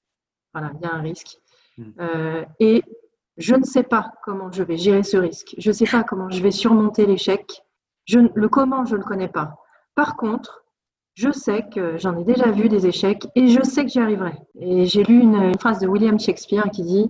voilà, 0.54 0.72
il 0.74 0.82
y 0.82 0.90
a 0.90 0.96
un 0.96 1.02
risque. 1.02 1.38
Mm. 1.78 1.84
Euh, 2.00 2.46
et 2.60 2.84
je 3.38 3.56
ne 3.56 3.64
sais 3.64 3.84
pas 3.84 4.12
comment 4.24 4.52
je 4.52 4.64
vais 4.64 4.78
gérer 4.78 5.04
ce 5.04 5.18
risque. 5.18 5.56
Je 5.58 5.70
ne 5.70 5.74
sais 5.74 5.86
pas 5.86 6.04
comment 6.04 6.30
je 6.30 6.42
vais 6.42 6.52
surmonter 6.52 7.06
l'échec. 7.06 7.64
le 8.10 8.48
comment, 8.48 8.86
je 8.86 8.96
ne 8.96 9.04
connais 9.04 9.28
pas. 9.28 9.58
Par 9.96 10.16
contre, 10.16 10.66
je 11.16 11.32
sais 11.32 11.64
que 11.74 11.98
j'en 11.98 12.18
ai 12.18 12.24
déjà 12.24 12.52
vu 12.52 12.68
des 12.68 12.88
échecs 12.88 13.26
et 13.36 13.48
je 13.48 13.64
sais 13.64 13.86
que 13.86 13.90
j'y 13.92 14.00
arriverai. 14.00 14.34
Et 14.60 14.86
j'ai 14.86 15.04
lu 15.04 15.20
une, 15.22 15.36
une, 15.36 15.60
phrase 15.60 15.80
de 15.80 15.88
William 15.88 16.20
Shakespeare 16.20 16.70
qui 16.72 16.84
dit 16.84 17.10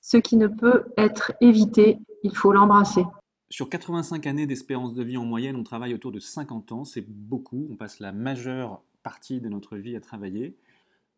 Ce 0.00 0.16
qui 0.16 0.36
ne 0.36 0.48
peut 0.48 0.84
être 0.96 1.32
évité, 1.40 1.98
il 2.22 2.34
faut 2.34 2.52
l'embrasser. 2.52 3.04
Sur 3.50 3.68
85 3.68 4.26
années 4.26 4.46
d'espérance 4.46 4.94
de 4.94 5.02
vie 5.02 5.18
en 5.18 5.24
moyenne, 5.24 5.56
on 5.56 5.62
travaille 5.62 5.94
autour 5.94 6.10
de 6.10 6.18
50 6.18 6.72
ans. 6.72 6.84
C'est 6.84 7.06
beaucoup. 7.06 7.68
On 7.70 7.76
passe 7.76 8.00
la 8.00 8.12
majeure 8.12 8.82
partie 9.02 9.40
de 9.40 9.48
notre 9.48 9.76
vie 9.76 9.94
à 9.94 10.00
travailler. 10.00 10.56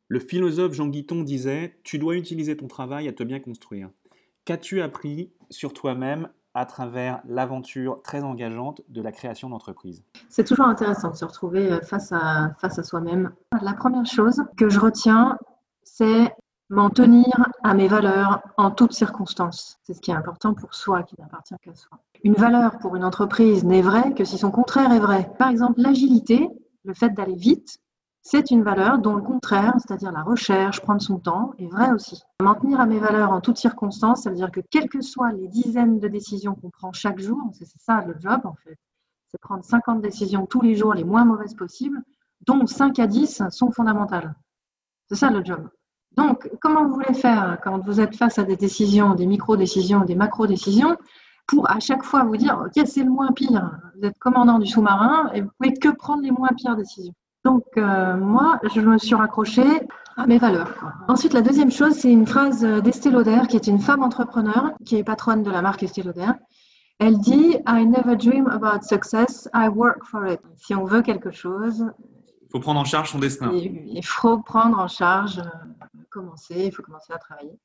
Le 0.09 0.19
philosophe 0.19 0.73
Jean 0.73 0.89
Guiton 0.89 1.23
disait 1.23 1.79
Tu 1.85 1.99
dois 1.99 2.17
utiliser 2.17 2.57
ton 2.57 2.67
travail 2.67 3.09
à 3.09 3.13
te 3.13 3.23
bien 3.23 3.41
construire. 3.41 3.91
Qu'as-tu 4.47 4.81
appris 4.81 5.33
sur 5.51 5.73
toi-même 5.73 6.29
à 6.55 6.67
travers 6.67 7.21
l'aventure 7.27 8.01
très 8.03 8.23
engageante 8.23 8.81
de 8.89 9.03
la 9.03 9.11
création 9.11 9.51
d'entreprise? 9.51 10.05
C'est 10.29 10.47
toujours 10.47 10.67
intéressant 10.67 11.11
de 11.11 11.17
se 11.17 11.25
retrouver 11.25 11.73
euh, 11.73 11.81
face 11.81 12.13
à, 12.13 12.55
face 12.61 12.79
à 12.79 12.85
soi-même. 12.85 13.33
La 13.61 13.75
première 13.75 14.07
chose 14.07 14.41
que 14.57 14.69
je 14.69 14.79
retiens, 14.79 15.37
c'est 15.83 16.33
m'en 16.71 16.91
tenir 16.91 17.49
à 17.65 17.75
mes 17.75 17.89
valeurs 17.89 18.41
en 18.57 18.71
toutes 18.71 18.93
circonstances. 18.93 19.81
C'est 19.83 19.95
ce 19.95 20.01
qui 20.01 20.13
est 20.13 20.15
important 20.15 20.55
pour 20.55 20.75
soi, 20.75 21.03
qui 21.03 21.17
n'appartient 21.19 21.57
qu'à 21.61 21.75
soi. 21.75 21.99
Une 22.23 22.35
valeur 22.35 22.79
pour 22.79 22.95
une 22.95 23.05
entreprise 23.05 23.65
n'est 23.65 23.83
vraie 23.83 24.15
que 24.15 24.25
si 24.25 24.39
son 24.39 24.53
contraire 24.53 24.93
est 24.93 25.01
vrai. 25.01 25.29
Par 25.41 25.49
exemple, 25.49 25.81
l'agilité, 25.81 26.49
le 26.85 26.95
fait 26.95 27.11
d'aller 27.11 27.35
vite, 27.35 27.81
c'est 28.29 28.51
une 28.51 28.65
valeur 28.65 28.99
dont 28.99 29.15
le 29.15 29.23
contraire, 29.23 29.75
c'est-à-dire 29.79 30.11
la 30.11 30.25
recherche, 30.25 30.81
prendre 30.81 31.01
son 31.01 31.21
temps, 31.21 31.53
est 31.61 31.69
vrai 31.69 31.93
aussi. 31.93 32.21
Maintenir 32.43 32.81
à 32.81 32.87
mes 32.87 32.99
valeurs 32.99 33.31
en 33.31 33.41
toutes 33.41 33.57
circonstances, 33.57 34.23
ça 34.25 34.31
veut 34.31 34.37
dire 34.37 34.51
que 34.51 34.59
quelles 34.69 34.89
que 34.89 35.01
soient 35.01 35.31
les 35.31 35.47
dizaines 35.47 36.01
de 36.01 36.09
décisions 36.09 36.57
qu'on 36.57 36.71
prend 36.71 36.93
chaque 36.93 37.21
jour, 37.21 37.39
c'est 37.53 37.69
ça 37.79 38.05
le 38.05 38.17
job 38.19 38.41
en 38.43 38.55
fait, 38.65 38.77
c'est 39.29 39.41
prendre 39.41 39.65
50 39.65 40.03
décisions 40.03 40.45
tous 40.45 40.61
les 40.61 40.75
jours 40.75 40.93
les 40.93 41.05
moins 41.05 41.25
mauvaises 41.25 41.55
possibles, 41.55 42.03
dont 42.45 42.67
5 42.67 42.99
à 42.99 43.07
10 43.07 43.45
sont 43.51 43.71
fondamentales. 43.71 44.35
C'est 45.09 45.15
ça 45.15 45.31
le 45.31 45.45
job. 45.45 45.69
Donc, 46.17 46.51
comment 46.61 46.85
vous 46.85 46.95
voulez 46.95 47.15
faire 47.15 47.59
quand 47.63 47.79
vous 47.79 48.01
êtes 48.01 48.17
face 48.17 48.41
à 48.41 48.43
des 48.43 48.57
décisions, 48.57 49.15
des 49.15 49.27
micro-décisions, 49.27 50.01
des 50.01 50.17
macro-décisions 50.17 50.97
pour 51.47 51.71
à 51.71 51.79
chaque 51.79 52.03
fois 52.03 52.25
vous 52.25 52.37
dire, 52.37 52.61
OK, 52.67 52.85
c'est 52.87 53.05
le 53.05 53.11
moins 53.11 53.31
pire. 53.31 53.71
Vous 53.95 54.05
êtes 54.05 54.19
commandant 54.19 54.59
du 54.59 54.67
sous-marin 54.67 55.31
et 55.33 55.43
vous 55.43 55.51
pouvez 55.61 55.75
que 55.75 55.91
prendre 55.91 56.25
les 56.25 56.33
moins 56.33 56.51
pires 56.57 56.75
décisions? 56.75 57.15
Donc, 57.47 57.63
euh, 57.77 58.17
moi, 58.17 58.59
je 58.75 58.81
me 58.81 58.99
suis 58.99 59.15
raccrochée 59.15 59.73
à 60.17 60.27
mes 60.27 60.39
valeurs. 60.39 60.75
Ensuite, 61.07 61.33
la 61.33 61.43
deuxième 61.43 61.71
chose, 61.71 61.93
c'est 61.93 62.11
une 62.11 62.27
phrase 62.27 62.63
d'Estée 62.83 63.09
Lauder, 63.09 63.43
qui 63.49 63.55
est 63.55 63.69
une 63.69 63.79
femme 63.79 64.03
entrepreneur, 64.03 64.73
qui 64.85 64.97
est 64.97 65.05
patronne 65.05 65.45
de 65.45 65.51
la 65.53 65.63
marque 65.63 65.85
Estée 65.85 66.03
Lauder. 66.03 66.33
Elle 66.99 67.19
dit 67.19 67.57
I 67.69 67.87
never 67.87 68.17
dream 68.17 68.49
about 68.49 68.83
success, 68.83 69.49
I 69.55 69.69
work 69.69 70.03
for 70.03 70.27
it. 70.27 70.41
Si 70.57 70.75
on 70.75 70.85
veut 70.85 71.03
quelque 71.03 71.31
chose, 71.31 71.87
il 72.43 72.49
faut 72.51 72.59
prendre 72.59 72.81
en 72.81 72.85
charge 72.85 73.13
son 73.13 73.21
destin. 73.21 73.53
Il 73.53 74.05
faut 74.05 74.39
prendre 74.39 74.81
en 74.81 74.89
charge, 74.89 75.39
euh, 75.39 75.99
commencer, 76.11 76.65
il 76.67 76.73
faut 76.73 76.83
commencer 76.83 77.13
à 77.13 77.19
travailler. 77.19 77.57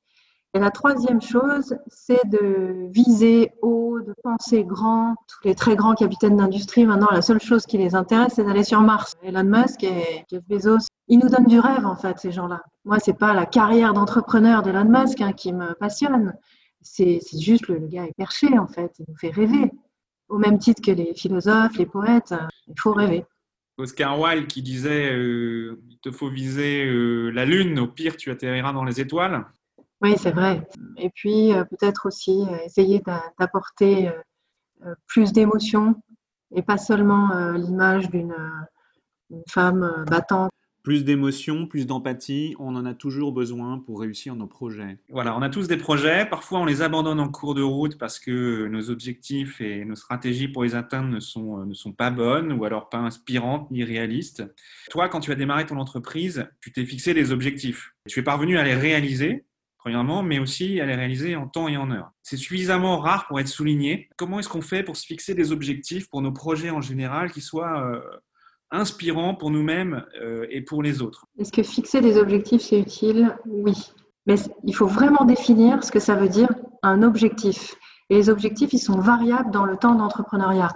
Et 0.53 0.59
la 0.59 0.69
troisième 0.69 1.21
chose, 1.21 1.77
c'est 1.87 2.27
de 2.29 2.89
viser 2.91 3.51
haut, 3.61 4.01
de 4.01 4.13
penser 4.21 4.65
grand. 4.65 5.15
Tous 5.29 5.47
les 5.47 5.55
très 5.55 5.77
grands 5.77 5.95
capitaines 5.95 6.35
d'industrie, 6.35 6.85
maintenant, 6.85 7.07
la 7.09 7.21
seule 7.21 7.39
chose 7.39 7.65
qui 7.65 7.77
les 7.77 7.95
intéresse, 7.95 8.33
c'est 8.35 8.43
d'aller 8.43 8.65
sur 8.65 8.81
Mars. 8.81 9.15
Elon 9.23 9.45
Musk 9.45 9.81
et 9.83 10.25
Jeff 10.29 10.43
Bezos, 10.49 10.87
ils 11.07 11.19
nous 11.19 11.29
donnent 11.29 11.45
du 11.45 11.59
rêve, 11.59 11.85
en 11.85 11.95
fait, 11.95 12.19
ces 12.19 12.33
gens-là. 12.33 12.61
Moi, 12.83 12.99
c'est 12.99 13.17
pas 13.17 13.33
la 13.33 13.45
carrière 13.45 13.93
d'entrepreneur 13.93 14.61
d'Elon 14.61 14.83
Musk 14.83 15.21
hein, 15.21 15.31
qui 15.31 15.53
me 15.53 15.73
passionne. 15.75 16.33
C'est 16.81 17.21
juste 17.39 17.69
le, 17.69 17.79
gars 17.87 18.03
est 18.03 18.17
perché, 18.17 18.59
en 18.59 18.67
fait. 18.67 18.91
Il 18.99 19.05
nous 19.07 19.15
fait 19.15 19.29
rêver. 19.29 19.71
Au 20.27 20.37
même 20.37 20.59
titre 20.59 20.81
que 20.81 20.91
les 20.91 21.13
philosophes, 21.13 21.77
les 21.77 21.85
poètes, 21.85 22.33
il 22.67 22.73
faut 22.77 22.91
rêver. 22.91 23.23
Oscar 23.77 24.19
Wilde 24.19 24.47
qui 24.47 24.61
disait 24.61 25.11
euh, 25.13 25.81
il 25.89 25.97
te 25.99 26.11
faut 26.11 26.29
viser 26.29 26.85
euh, 26.85 27.29
la 27.31 27.45
lune, 27.45 27.79
au 27.79 27.87
pire 27.87 28.17
tu 28.17 28.31
atterriras 28.31 28.73
dans 28.73 28.83
les 28.83 28.99
étoiles. 28.99 29.45
Oui, 30.01 30.15
c'est 30.17 30.31
vrai. 30.31 30.67
Et 30.97 31.09
puis 31.09 31.53
euh, 31.53 31.63
peut-être 31.63 32.07
aussi 32.07 32.45
essayer 32.63 33.01
d'apporter 33.39 34.11
plus 35.07 35.31
d'émotion 35.31 35.95
et 36.55 36.63
pas 36.63 36.77
seulement 36.77 37.53
l'image 37.53 38.09
d'une 38.09 38.35
femme 39.47 40.05
battante 40.09 40.51
plus 40.83 41.03
d'émotion, 41.03 41.67
plus 41.67 41.85
d'empathie, 41.85 42.55
on 42.59 42.75
en 42.75 42.85
a 42.85 42.93
toujours 42.93 43.31
besoin 43.31 43.79
pour 43.79 44.01
réussir 44.01 44.35
nos 44.35 44.47
projets. 44.47 44.97
Voilà, 45.09 45.37
on 45.37 45.41
a 45.41 45.49
tous 45.49 45.67
des 45.67 45.77
projets, 45.77 46.25
parfois 46.25 46.59
on 46.59 46.65
les 46.65 46.81
abandonne 46.81 47.19
en 47.19 47.29
cours 47.29 47.53
de 47.53 47.61
route 47.61 47.97
parce 47.97 48.19
que 48.19 48.67
nos 48.67 48.89
objectifs 48.89 49.61
et 49.61 49.85
nos 49.85 49.95
stratégies 49.95 50.47
pour 50.47 50.63
les 50.63 50.75
atteindre 50.75 51.09
ne 51.09 51.19
sont, 51.19 51.59
euh, 51.59 51.65
ne 51.65 51.73
sont 51.73 51.93
pas 51.93 52.09
bonnes 52.09 52.51
ou 52.53 52.65
alors 52.65 52.89
pas 52.89 52.97
inspirantes 52.97 53.69
ni 53.69 53.83
réalistes. 53.83 54.43
Toi, 54.89 55.09
quand 55.09 55.19
tu 55.19 55.31
as 55.31 55.35
démarré 55.35 55.65
ton 55.65 55.77
entreprise, 55.77 56.47
tu 56.61 56.71
t'es 56.71 56.85
fixé 56.85 57.13
des 57.13 57.31
objectifs. 57.31 57.93
Tu 58.07 58.19
es 58.19 58.23
parvenu 58.23 58.57
à 58.57 58.63
les 58.63 58.75
réaliser, 58.75 59.45
premièrement, 59.81 60.23
mais 60.23 60.39
aussi 60.39 60.79
à 60.79 60.85
les 60.85 60.95
réaliser 60.95 61.35
en 61.35 61.47
temps 61.47 61.67
et 61.67 61.77
en 61.77 61.91
heure. 61.91 62.11
C'est 62.23 62.37
suffisamment 62.37 62.97
rare 62.97 63.27
pour 63.27 63.39
être 63.39 63.47
souligné. 63.47 64.09
Comment 64.17 64.39
est-ce 64.39 64.49
qu'on 64.49 64.61
fait 64.61 64.83
pour 64.83 64.95
se 64.95 65.05
fixer 65.05 65.35
des 65.35 65.51
objectifs 65.51 66.09
pour 66.09 66.21
nos 66.21 66.31
projets 66.31 66.69
en 66.69 66.81
général 66.81 67.31
qui 67.31 67.41
soient... 67.41 67.81
Euh, 67.83 68.01
inspirant 68.71 69.35
pour 69.35 69.51
nous-mêmes 69.51 70.05
euh, 70.21 70.47
et 70.49 70.61
pour 70.61 70.81
les 70.81 71.01
autres? 71.01 71.25
Est-ce 71.37 71.51
que 71.51 71.63
fixer 71.63 72.01
des 72.01 72.17
objectifs, 72.17 72.61
c'est 72.61 72.79
utile? 72.79 73.37
Oui. 73.45 73.93
Mais 74.25 74.35
il 74.63 74.75
faut 74.75 74.87
vraiment 74.87 75.25
définir 75.25 75.83
ce 75.83 75.91
que 75.91 75.99
ça 75.99 76.15
veut 76.15 76.29
dire 76.29 76.49
un 76.83 77.03
objectif. 77.03 77.75
Et 78.09 78.15
les 78.15 78.29
objectifs, 78.29 78.73
ils 78.73 78.79
sont 78.79 78.99
variables 78.99 79.51
dans 79.51 79.65
le 79.65 79.77
temps 79.77 79.95
d'entrepreneuriat. 79.95 80.69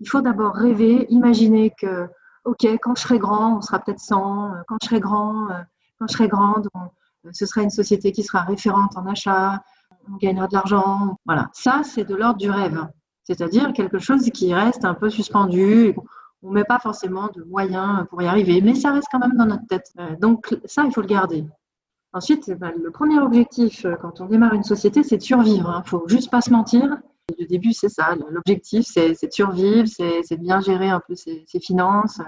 Il 0.00 0.08
faut 0.08 0.20
d'abord 0.20 0.54
rêver, 0.54 1.06
imaginer 1.10 1.72
que, 1.78 2.06
OK, 2.44 2.66
quand 2.80 2.96
je 2.96 3.02
serai 3.02 3.18
grand, 3.18 3.58
on 3.58 3.60
sera 3.60 3.78
peut-être 3.80 4.00
100, 4.00 4.52
quand 4.66 4.76
je 4.82 4.88
serai 4.88 5.00
grand, 5.00 5.50
euh, 5.50 5.54
quand 5.98 6.06
je 6.08 6.12
serai 6.14 6.28
grande, 6.28 6.68
ce 7.32 7.46
sera 7.46 7.62
une 7.62 7.70
société 7.70 8.12
qui 8.12 8.22
sera 8.22 8.42
référente 8.42 8.96
en 8.96 9.06
achat, 9.06 9.62
on 10.10 10.16
gagnera 10.16 10.46
de 10.46 10.54
l'argent. 10.54 11.16
Voilà, 11.26 11.50
ça, 11.52 11.82
c'est 11.84 12.04
de 12.04 12.14
l'ordre 12.14 12.38
du 12.38 12.50
rêve. 12.50 12.86
C'est-à-dire 13.24 13.72
quelque 13.72 13.98
chose 13.98 14.28
qui 14.30 14.52
reste 14.54 14.84
un 14.84 14.94
peu 14.94 15.10
suspendu, 15.10 15.94
on 16.42 16.50
met 16.50 16.64
pas 16.64 16.78
forcément 16.78 17.28
de 17.34 17.42
moyens 17.44 18.06
pour 18.08 18.22
y 18.22 18.26
arriver, 18.26 18.60
mais 18.60 18.74
ça 18.74 18.92
reste 18.92 19.08
quand 19.12 19.18
même 19.18 19.36
dans 19.36 19.46
notre 19.46 19.66
tête. 19.66 19.92
Euh, 19.98 20.16
donc 20.20 20.56
ça, 20.64 20.84
il 20.84 20.92
faut 20.92 21.02
le 21.02 21.06
garder. 21.06 21.44
Ensuite, 22.12 22.48
eh 22.48 22.54
ben, 22.54 22.72
le 22.82 22.90
premier 22.90 23.20
objectif 23.20 23.84
euh, 23.84 23.94
quand 24.00 24.20
on 24.20 24.26
démarre 24.26 24.54
une 24.54 24.64
société, 24.64 25.02
c'est 25.02 25.18
de 25.18 25.22
survivre. 25.22 25.68
Il 25.70 25.76
hein. 25.76 25.82
ne 25.84 25.88
faut 25.88 26.04
juste 26.08 26.30
pas 26.30 26.40
se 26.40 26.50
mentir. 26.50 26.98
Le 27.38 27.46
début, 27.46 27.72
c'est 27.72 27.88
ça. 27.88 28.16
L'objectif, 28.30 28.84
c'est 28.88 29.10
de 29.10 29.32
survivre, 29.32 29.86
c'est 29.86 30.36
de 30.36 30.42
bien 30.42 30.60
gérer 30.60 30.88
un 30.88 31.00
peu 31.06 31.14
ses, 31.14 31.44
finances. 31.60 32.20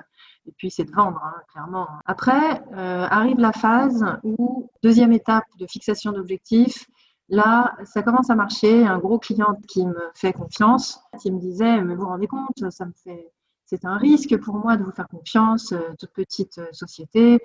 Et 0.46 0.52
puis, 0.56 0.70
c'est 0.70 0.84
de 0.84 0.92
vendre, 0.92 1.20
hein, 1.24 1.40
clairement. 1.52 1.88
Après, 2.04 2.62
euh, 2.72 3.06
arrive 3.08 3.38
la 3.38 3.52
phase 3.52 4.04
où, 4.24 4.70
deuxième 4.82 5.12
étape 5.12 5.44
de 5.58 5.66
fixation 5.66 6.12
d'objectifs, 6.12 6.86
Là, 7.28 7.74
ça 7.84 8.02
commence 8.02 8.28
à 8.28 8.34
marcher. 8.34 8.86
Un 8.86 8.98
gros 8.98 9.18
client 9.18 9.56
qui 9.66 9.86
me 9.86 10.10
fait 10.14 10.34
confiance, 10.34 11.00
qui 11.18 11.32
me 11.32 11.38
disait, 11.38 11.80
mais 11.80 11.94
vous 11.94 12.02
vous 12.02 12.08
rendez 12.08 12.26
compte, 12.26 12.70
ça 12.70 12.84
me 12.84 12.92
fait, 12.92 13.32
c'est 13.64 13.86
un 13.86 13.96
risque 13.96 14.36
pour 14.38 14.56
moi 14.56 14.76
de 14.76 14.84
vous 14.84 14.90
faire 14.90 15.08
confiance, 15.08 15.72
euh, 15.72 15.80
toute 15.98 16.12
petite 16.12 16.58
euh, 16.58 16.66
société. 16.72 17.40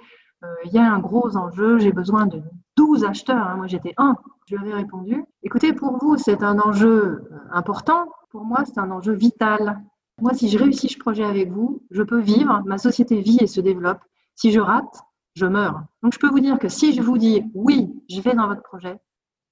Il 0.66 0.72
y 0.72 0.78
a 0.78 0.94
un 0.94 1.00
gros 1.00 1.36
enjeu, 1.36 1.80
j'ai 1.80 1.92
besoin 1.92 2.28
de 2.28 2.44
12 2.76 3.06
acheteurs. 3.06 3.48
Hein. 3.48 3.56
Moi, 3.56 3.68
j'étais 3.68 3.94
un. 3.98 4.18
Je 4.46 4.56
lui 4.56 4.64
avais 4.66 4.76
répondu, 4.76 5.24
écoutez, 5.42 5.74
pour 5.74 5.98
vous, 5.98 6.18
c'est 6.18 6.44
un 6.44 6.60
enjeu 6.60 7.28
important. 7.52 8.08
Pour 8.30 8.44
moi, 8.44 8.64
c'est 8.66 8.78
un 8.78 8.92
enjeu 8.92 9.14
vital. 9.14 9.82
Moi, 10.20 10.34
si 10.34 10.50
je 10.50 10.58
réussis 10.58 10.90
ce 10.90 10.98
projet 10.98 11.24
avec 11.24 11.52
vous, 11.52 11.84
je 11.92 12.02
peux 12.02 12.20
vivre, 12.20 12.64
ma 12.66 12.78
société 12.78 13.22
vit 13.22 13.38
et 13.40 13.48
se 13.48 13.62
développe. 13.62 14.00
Si 14.36 14.52
je 14.52 14.60
rate, 14.60 15.02
je 15.36 15.46
meurs. 15.46 15.84
Donc, 16.02 16.14
je 16.14 16.20
peux 16.20 16.30
vous 16.30 16.40
dire 16.40 16.58
que 16.58 16.70
si 16.70 16.94
je 16.94 17.02
vous 17.02 17.18
dis 17.18 17.44
oui, 17.54 17.94
je 18.10 18.22
vais 18.22 18.34
dans 18.34 18.48
votre 18.48 18.64
projet, 18.64 19.00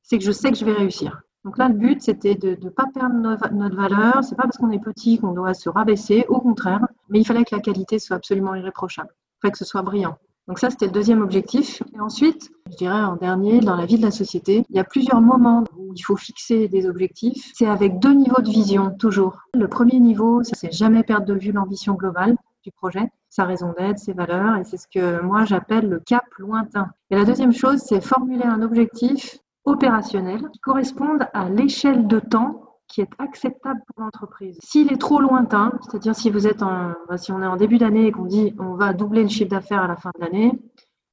c'est 0.01 0.17
que 0.17 0.23
je 0.23 0.31
sais 0.31 0.51
que 0.51 0.57
je 0.57 0.65
vais 0.65 0.73
réussir. 0.73 1.21
Donc 1.43 1.59
là, 1.59 1.67
le 1.67 1.75
but, 1.75 2.01
c'était 2.01 2.33
de 2.33 2.57
ne 2.59 2.69
pas 2.69 2.85
perdre 2.91 3.15
notre 3.15 3.75
valeur. 3.75 4.23
C'est 4.23 4.35
pas 4.35 4.43
parce 4.43 4.57
qu'on 4.57 4.71
est 4.71 4.83
petit 4.83 5.19
qu'on 5.19 5.31
doit 5.31 5.53
se 5.53 5.69
rabaisser, 5.69 6.25
au 6.27 6.39
contraire. 6.39 6.87
Mais 7.09 7.19
il 7.19 7.25
fallait 7.25 7.45
que 7.45 7.55
la 7.55 7.61
qualité 7.61 7.99
soit 7.99 8.15
absolument 8.15 8.55
irréprochable. 8.55 9.09
Il 9.13 9.41
fallait 9.41 9.51
que 9.51 9.57
ce 9.59 9.65
soit 9.65 9.83
brillant. 9.83 10.17
Donc 10.47 10.57
ça, 10.57 10.71
c'était 10.71 10.87
le 10.87 10.91
deuxième 10.91 11.21
objectif. 11.21 11.83
Et 11.95 11.99
ensuite, 11.99 12.51
je 12.71 12.77
dirais 12.77 13.01
en 13.01 13.15
dernier, 13.15 13.59
dans 13.59 13.75
la 13.75 13.85
vie 13.85 13.97
de 13.97 14.03
la 14.03 14.11
société, 14.11 14.63
il 14.69 14.75
y 14.75 14.79
a 14.79 14.83
plusieurs 14.83 15.21
moments 15.21 15.63
il 15.93 16.01
faut 16.01 16.15
fixer 16.15 16.67
des 16.67 16.87
objectifs. 16.87 17.51
C'est 17.53 17.67
avec 17.67 17.99
deux 17.99 18.13
niveaux 18.13 18.41
de 18.41 18.49
vision, 18.49 18.91
toujours. 18.97 19.39
Le 19.53 19.67
premier 19.67 19.99
niveau, 19.99 20.41
c'est 20.43 20.71
jamais 20.71 21.03
perdre 21.03 21.25
de 21.25 21.33
vue 21.33 21.51
l'ambition 21.51 21.93
globale 21.93 22.35
du 22.63 22.71
projet, 22.71 23.11
sa 23.29 23.45
raison 23.45 23.73
d'être, 23.77 23.99
ses 23.99 24.13
valeurs, 24.13 24.57
et 24.57 24.63
c'est 24.63 24.77
ce 24.77 24.87
que 24.87 25.21
moi 25.21 25.45
j'appelle 25.45 25.87
le 25.87 25.99
cap 25.99 26.25
lointain. 26.39 26.89
Et 27.11 27.15
la 27.15 27.25
deuxième 27.25 27.53
chose, 27.53 27.79
c'est 27.79 28.01
formuler 28.01 28.45
un 28.45 28.61
objectif 28.61 29.37
opérationnels 29.65 30.49
qui 30.51 30.59
correspondent 30.59 31.27
à 31.33 31.49
l'échelle 31.49 32.07
de 32.07 32.19
temps 32.19 32.65
qui 32.87 33.01
est 33.01 33.09
acceptable 33.17 33.81
pour 33.87 34.03
l'entreprise. 34.03 34.57
S'il 34.61 34.91
est 34.91 34.97
trop 34.97 35.19
lointain, 35.19 35.71
c'est-à-dire 35.81 36.15
si 36.15 36.29
vous 36.29 36.47
êtes 36.47 36.59
bah, 36.59 37.17
si 37.17 37.31
on 37.31 37.41
est 37.41 37.47
en 37.47 37.55
début 37.55 37.77
d'année 37.77 38.07
et 38.07 38.11
qu'on 38.11 38.25
dit 38.25 38.53
on 38.59 38.75
va 38.75 38.93
doubler 38.93 39.23
le 39.23 39.29
chiffre 39.29 39.49
d'affaires 39.49 39.83
à 39.83 39.87
la 39.87 39.95
fin 39.95 40.11
de 40.15 40.23
l'année, 40.23 40.51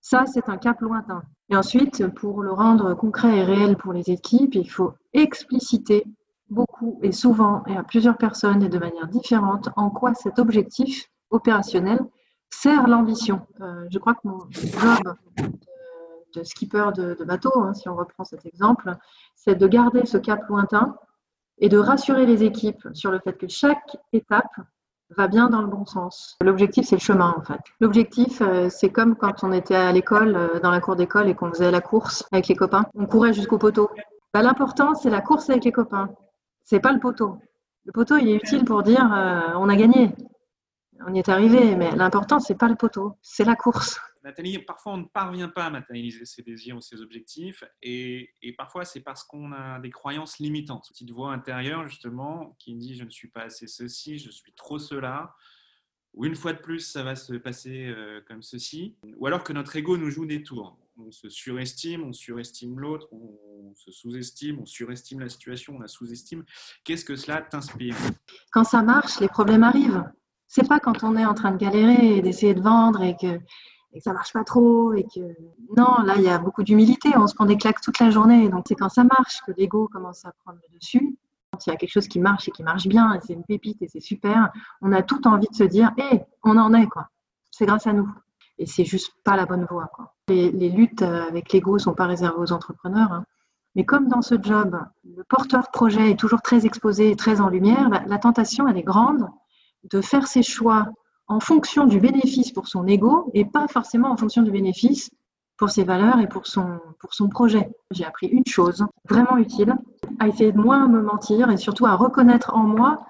ça 0.01 0.25
c'est 0.27 0.49
un 0.49 0.59
cap 0.59 0.81
lointain. 0.81 1.23
Et 1.53 1.57
ensuite, 1.57 2.09
pour 2.15 2.43
le 2.43 2.51
rendre 2.51 2.95
concret 2.95 3.37
et 3.37 3.45
réel 3.45 3.77
pour 3.77 3.93
les 3.93 4.11
équipes, 4.11 4.55
il 4.55 4.71
faut 4.71 4.95
expliciter 5.13 6.03
beaucoup 6.49 6.99
et 7.03 7.13
souvent 7.13 7.63
et 7.67 7.77
à 7.77 7.83
plusieurs 7.83 8.17
personnes 8.17 8.63
et 8.63 8.71
de 8.71 8.79
manière 8.79 9.07
différente 9.07 9.69
en 9.77 9.91
quoi 9.91 10.15
cet 10.15 10.39
objectif 10.39 11.11
opérationnel 11.29 12.01
sert 12.49 12.89
l'ambition. 12.89 13.43
Euh, 13.61 13.87
je 13.91 13.99
crois 13.99 14.15
que 14.15 14.21
mon 14.25 14.39
job 14.51 15.15
de 16.35 16.43
skipper 16.43 16.91
de, 16.97 17.23
bateau, 17.23 17.53
hein, 17.61 17.75
si 17.75 17.87
on 17.87 17.97
reprend 17.97 18.25
cet 18.25 18.47
exemple, 18.47 18.97
c'est 19.35 19.55
de 19.55 19.67
garder 19.67 20.07
ce 20.07 20.17
cap 20.17 20.49
lointain 20.49 20.97
et 21.59 21.69
de 21.69 21.77
rassurer 21.77 22.25
les 22.25 22.45
équipes 22.45 22.89
sur 22.95 23.11
le 23.11 23.19
fait 23.19 23.35
que 23.35 23.49
chaque 23.49 23.99
étape 24.15 24.57
va 25.17 25.29
bien 25.29 25.49
dans 25.49 25.61
le 25.61 25.67
bon 25.67 25.85
sens. 25.85 26.37
L'objectif, 26.43 26.87
c'est 26.87 26.97
le 26.97 27.01
chemin, 27.01 27.35
en 27.37 27.43
fait. 27.43 27.61
L'objectif, 27.81 28.43
euh, 28.43 28.69
c'est 28.69 28.91
comme 28.91 29.17
quand 29.17 29.45
on 29.45 29.53
était 29.53 29.75
à 29.75 29.93
l'école, 29.93 30.37
euh, 30.37 30.61
dans 30.61 30.71
la 30.71 30.81
cour 30.81 30.97
d'école, 30.97 31.29
et 31.29 31.35
qu'on 31.35 31.51
faisait 31.51 31.71
la 31.71 31.81
course 31.81 32.25
avec 32.33 32.49
les 32.49 32.57
copains. 32.57 32.85
On 32.95 33.07
courait 33.07 33.33
jusqu'au 33.33 33.59
poteau. 33.59 33.91
Bah, 34.33 34.43
l'important, 34.43 34.95
c'est 34.95 35.11
la 35.11 35.21
course 35.21 35.51
avec 35.51 35.65
les 35.65 35.73
copains. 35.73 36.11
C'est 36.65 36.81
pas 36.81 36.93
le 36.93 37.01
poteau. 37.01 37.39
Le 37.85 37.93
poteau, 37.93 38.17
il 38.17 38.29
est 38.29 38.37
utile 38.37 38.65
pour 38.65 38.83
dire 38.83 39.13
euh, 39.13 39.41
on 39.57 39.69
a 39.69 39.77
gagné, 39.77 40.15
on 41.07 41.15
y 41.15 41.19
est 41.19 41.29
arrivé, 41.29 41.75
mais 41.77 41.95
l'important, 41.97 42.41
c'est 42.41 42.59
pas 42.59 42.69
le 42.69 42.77
poteau, 42.77 43.17
c'est 43.23 43.45
la 43.45 43.57
course. 43.57 44.01
Nathalie, 44.25 44.59
parfois 44.59 44.93
on 44.93 44.99
ne 44.99 45.05
parvient 45.05 45.49
pas 45.49 45.67
à 45.67 45.71
matérialiser 45.71 46.25
ses 46.25 46.43
désirs 46.43 46.77
ou 46.77 46.81
ses 46.81 47.01
objectifs, 47.01 47.65
et, 47.83 48.31
parfois 48.57 48.85
c'est 48.85 49.01
parce 49.01 49.25
qu'on 49.25 49.53
a 49.53 49.81
des 49.81 49.91
croyances 49.91 50.39
limitantes. 50.39 50.87
Une 50.89 50.93
petite 50.93 51.11
voix 51.11 51.33
intérieure, 51.33 51.87
justement, 51.87 52.55
qui 52.59 52.75
dit 52.75 52.97
je 52.97 53.05
ne 53.05 53.11
suis 53.11 53.29
pas 53.29 53.43
assez 53.43 53.67
ceci, 53.67 54.19
je 54.19 54.31
suis 54.31 54.53
trop 54.53 54.79
cela, 54.79 55.35
ou 56.15 56.25
une 56.25 56.37
fois 56.37 56.53
de 56.53 56.59
plus 56.59 56.81
ça 56.81 57.03
va 57.03 57.17
se 57.17 57.35
passer 57.35 57.87
euh, 57.87 58.21
comme 58.29 58.43
ceci, 58.43 58.97
ou 59.17 59.27
alors 59.27 59.43
que 59.43 59.53
notre 59.53 59.75
ego 59.77 59.97
nous 59.97 60.11
joue 60.11 60.27
des 60.27 60.43
tours. 60.43 60.79
On 60.99 61.11
se 61.11 61.29
surestime, 61.29 62.05
on 62.05 62.13
surestime 62.13 62.79
l'autre, 62.79 63.09
on 63.13 63.75
se 63.75 63.91
sous-estime, 63.91 64.61
on 64.61 64.67
surestime 64.67 65.21
la 65.21 65.31
situation, 65.31 65.77
on 65.77 65.81
la 65.81 65.89
sous-estime. 65.89 66.45
Qu'est-ce 66.85 67.05
que 67.05 67.17
cela 67.17 67.41
t'inspire? 67.41 67.97
Quand 68.53 68.65
ça 68.65 68.83
marche, 68.83 69.19
les 69.19 69.29
problèmes 69.29 69.63
arrivent. 69.63 70.05
C'est 70.55 70.69
pas 70.69 70.81
quand 70.81 71.03
on 71.03 71.17
est 71.17 71.25
en 71.25 71.33
train 71.33 71.51
de 71.51 71.57
galérer 71.57 72.19
et 72.19 72.21
d'essayer 72.21 72.53
de 72.53 72.61
vendre 72.61 73.03
et 73.03 73.17
que 73.17 73.41
ça 74.01 74.13
marche 74.13 74.35
pas 74.35 74.45
trop 74.45 74.93
et 74.93 75.05
que 75.05 75.21
non, 75.79 76.03
là 76.05 76.13
il 76.17 76.25
y 76.25 76.29
a 76.29 76.39
beaucoup 76.39 76.63
d'humilité, 76.63 77.09
on 77.17 77.27
se 77.27 77.35
prend 77.35 77.47
des 77.47 77.57
claques 77.57 77.81
toute 77.81 77.99
la 78.01 78.11
journée. 78.11 78.51
Donc 78.51 78.67
c'est 78.69 78.75
quand 78.75 78.91
ça 78.91 79.03
marche 79.03 79.41
que 79.47 79.53
l'ego 79.57 79.89
commence 79.91 80.27
à 80.27 80.33
prendre 80.45 80.59
le 80.71 80.79
dessus 80.79 81.17
Quand 81.51 81.67
il 81.67 81.71
y 81.71 81.73
a 81.73 81.77
quelque 81.77 81.91
chose 81.91 82.07
qui 82.07 82.21
marche 82.21 82.49
et 82.49 82.51
qui 82.51 82.63
marche 82.63 82.87
bien, 82.87 83.15
et 83.15 83.21
c'est 83.27 83.33
une 83.33 83.45
pépite 83.45 83.81
et 83.81 83.89
c'est 83.89 84.03
super, 84.03 84.53
on 84.83 84.93
a 84.93 85.01
tout 85.01 85.27
envie 85.27 85.49
de 85.51 85.55
se 85.55 85.65
dire, 85.65 85.91
hé, 85.97 86.21
on 86.45 86.59
en 86.59 86.75
est, 86.75 86.87
quoi. 86.87 87.09
C'est 87.51 87.65
grâce 87.65 87.87
à 87.87 87.95
nous. 87.95 88.11
Et 88.59 88.67
c'est 88.67 88.85
juste 88.85 89.15
pas 89.25 89.37
la 89.37 89.47
bonne 89.47 89.65
voie, 89.65 89.87
quoi. 89.95 90.13
Les, 90.29 90.51
luttes 90.51 91.01
avec 91.01 91.51
l'ego 91.55 91.79
sont 91.79 91.95
pas 91.95 92.07
réservées 92.07 92.41
aux 92.41 92.53
entrepreneurs. 92.53 93.11
Hein. 93.11 93.25
Mais 93.75 93.87
comme 93.87 94.09
dans 94.09 94.21
ce 94.21 94.35
job, 94.39 94.79
le 95.17 95.25
porteur 95.25 95.71
projet 95.71 96.11
est 96.11 96.21
toujours 96.21 96.43
très 96.43 96.67
exposé 96.67 97.11
et 97.11 97.17
très 97.17 97.41
en 97.41 97.49
lumière, 97.49 97.89
la, 97.89 98.19
tentation, 98.19 98.69
elle 98.69 98.77
est 98.77 98.83
grande 98.83 99.31
de 99.85 100.01
faire 100.01 100.27
ses 100.27 100.43
choix 100.43 100.87
en 101.29 101.41
fonction 101.41 101.87
du 101.87 102.01
bénéfice 102.01 102.53
pour 102.53 102.69
son 102.69 102.87
ego 102.87 103.31
et 103.35 103.45
pas 103.45 103.69
forcément 103.69 104.11
en 104.11 104.17
fonction 104.17 104.43
du 104.43 104.51
bénéfice 104.51 105.11
pour 105.57 105.71
ses 105.71 105.85
valeurs 105.85 106.19
et 106.19 106.29
pour 106.29 106.47
son, 106.47 106.81
pour 106.99 107.15
son 107.15 107.29
projet. 107.29 107.71
J'ai 107.91 108.05
appris 108.05 108.27
une 108.27 108.47
chose 108.47 108.85
vraiment 109.09 109.37
utile, 109.37 109.75
à 110.19 110.29
essayer 110.29 110.53
de 110.53 110.59
moins 110.59 110.89
me 110.89 111.03
mentir 111.03 111.51
et 111.51 111.57
surtout 111.57 111.87
à 111.87 111.95
reconnaître 111.95 112.55
en 112.55 112.65
moi 112.65 113.07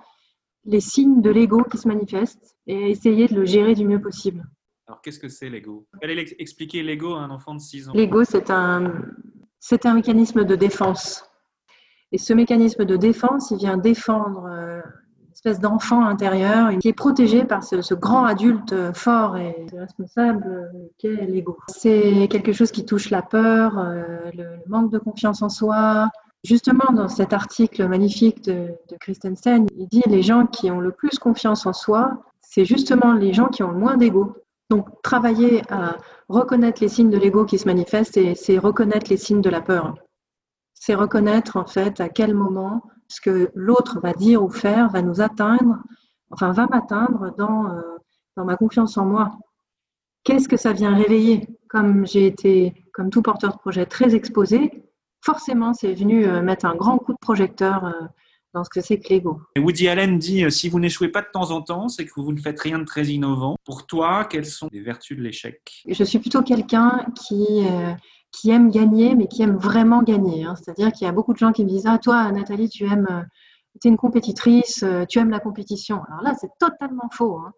les 0.65 0.81
signes 0.81 1.23
de 1.23 1.31
l'ego 1.31 1.65
qui 1.65 1.79
se 1.79 1.89
manifestent 1.89 2.57
et 2.67 2.91
essayer 2.91 3.27
de 3.27 3.35
le 3.35 3.45
gérer 3.45 3.75
du 3.75 3.87
mieux 3.87 4.01
possible. 4.01 4.45
Alors, 4.87 5.01
qu'est-ce 5.01 5.19
que 5.19 5.29
c'est 5.29 5.49
l'ego? 5.49 5.87
Allez 6.03 6.37
expliquer 6.39 6.83
l'ego 6.83 7.15
à 7.15 7.21
un 7.21 7.31
enfant 7.31 7.55
de 7.55 7.61
6 7.61 7.89
ans. 7.89 7.93
L'ego, 7.95 8.25
c'est 8.25 8.51
un, 8.51 8.93
c'est 9.59 9.87
un 9.87 9.95
mécanisme 9.95 10.45
de 10.45 10.55
défense. 10.55 11.25
Et 12.13 12.19
ce 12.19 12.35
mécanisme 12.35 12.85
de 12.85 12.97
défense, 12.97 13.51
il 13.51 13.57
vient 13.57 13.79
défendre 13.79 14.45
euh, 14.45 14.83
espèce 15.45 15.59
d'enfant 15.59 16.05
intérieur 16.05 16.71
qui 16.79 16.87
est 16.87 16.93
protégé 16.93 17.43
par 17.43 17.65
ce, 17.65 17.95
grand 17.95 18.25
adulte 18.25 18.93
fort 18.95 19.37
et 19.37 19.67
responsable 19.77 20.71
qu'est 20.99 21.27
l'ego. 21.27 21.59
C'est 21.67 22.29
quelque 22.31 22.53
chose 22.53 22.71
qui 22.71 22.85
touche 22.85 23.11
la 23.11 23.23
peur, 23.23 23.77
euh, 23.77 24.31
le, 24.35 24.45
manque 24.69 24.93
de 24.93 24.99
confiance 24.99 25.43
en 25.43 25.49
soi. 25.49 26.11
Justement, 26.45 26.93
dans 26.93 27.09
cet 27.09 27.33
article 27.33 27.89
magnifique 27.89 28.45
de, 28.45 28.73
Christensen, 29.01 29.67
il 29.77 29.89
dit 29.89 30.03
les 30.07 30.23
gens 30.23 30.47
qui 30.47 30.71
ont 30.71 30.79
le 30.79 30.93
plus 30.93 31.19
confiance 31.19 31.67
en 31.67 31.73
soi, 31.73 32.23
c'est 32.41 32.65
justement 32.65 33.13
les 33.13 33.33
gens 33.33 33.49
qui 33.49 33.65
ont 33.65 33.73
le 33.73 33.79
moins 33.79 33.97
d'ego. 33.97 34.37
Donc, 34.71 34.87
travailler 35.03 35.63
à 35.71 35.97
reconnaître 36.29 36.81
les 36.81 36.89
signes 36.89 37.11
de 37.11 37.19
l'ego 37.19 37.45
qui 37.47 37.59
se 37.59 37.67
manifestent, 37.67 38.21
c'est 38.37 38.59
reconnaître 38.59 39.11
les 39.11 39.17
signes 39.17 39.43
de 39.43 39.51
la 39.51 39.61
peur. 39.61 39.97
C'est 40.75 40.95
reconnaître, 40.95 41.57
en 41.57 41.67
fait, 41.67 42.01
à 42.01 42.09
quel 42.09 42.33
moment 42.33 42.83
ce 43.13 43.21
que 43.21 43.51
l'autre 43.55 44.01
va 44.01 44.15
dire 44.15 44.43
ou 44.43 44.49
faire 44.49 44.89
va 44.89 45.03
nous 45.03 45.21
atteindre, 45.21 45.77
enfin, 46.31 46.53
va 46.53 46.67
m'atteindre 46.67 47.35
dans, 47.37 47.67
euh, 47.67 47.81
dans 48.37 48.45
ma 48.45 48.57
confiance 48.57 48.97
en 48.97 49.05
moi. 49.05 49.39
Qu'est-ce 50.25 50.49
que 50.49 50.57
ça 50.57 50.73
vient 50.73 50.95
réveiller 50.95 51.47
Comme 51.69 52.07
j'ai 52.07 52.27
été, 52.27 52.73
comme 52.95 53.11
tout 53.11 53.21
porteur 53.21 53.53
de 53.53 53.59
projet, 53.59 53.85
très 53.85 54.15
exposé, 54.15 54.85
forcément, 55.21 55.75
c'est 55.75 55.93
venu 55.93 56.25
euh, 56.25 56.41
mettre 56.41 56.65
un 56.65 56.75
grand 56.75 56.97
coup 56.97 57.13
de 57.13 57.19
projecteur 57.19 57.85
euh, 57.85 57.93
dans 58.55 58.65
ce 58.65 58.71
que 58.71 58.81
c'est 58.81 58.99
que 58.99 59.11
l'ego. 59.11 59.43
Woody 59.59 59.89
Allen 59.89 60.19
dit 60.19 60.51
si 60.51 60.71
vous 60.71 60.81
n'échouez 60.81 61.09
pas 61.09 61.21
de 61.21 61.29
temps 61.31 61.51
en 61.51 61.61
temps, 61.61 61.89
c'est 61.89 62.07
que 62.07 62.13
vous 62.17 62.33
ne 62.33 62.41
faites 62.41 62.61
rien 62.61 62.79
de 62.79 62.85
très 62.85 63.07
innovant. 63.07 63.57
Pour 63.65 63.87
toi, 63.87 64.25
quelles 64.25 64.47
sont 64.47 64.69
les 64.73 64.81
vertus 64.81 65.19
de 65.19 65.23
l'échec? 65.23 65.83
Je 65.87 66.05
suis 66.05 66.19
plutôt 66.19 66.43
quelqu'un 66.43 67.07
qui 67.15 67.65
qui 68.33 68.51
aime 68.51 68.71
gagner, 68.71 69.15
mais 69.15 69.29
qui 69.29 69.43
aime 69.43 69.57
vraiment 69.57 70.03
gagner. 70.03 70.45
Hein. 70.45 70.55
C'est-à-dire 70.57 70.91
qu'il 70.93 71.07
y 71.07 71.09
a 71.09 71.13
beaucoup 71.13 71.33
de 71.33 71.39
gens 71.39 71.53
qui 71.53 71.65
me 71.65 71.69
disent 71.69 71.87
ah 71.87 71.99
toi 71.99 72.33
Nathalie, 72.33 72.69
tu 72.69 72.85
aimes, 72.85 73.07
euh, 73.11 73.23
es 73.85 73.89
une 73.89 73.97
compétitrice, 73.97 74.85
tu 75.09 75.19
aimes 75.19 75.31
la 75.31 75.41
compétition. 75.41 76.03
Alors 76.09 76.23
là, 76.23 76.35
c'est 76.41 76.51
totalement 76.59 77.09
faux. 77.13 77.39
Hein. 77.39 77.53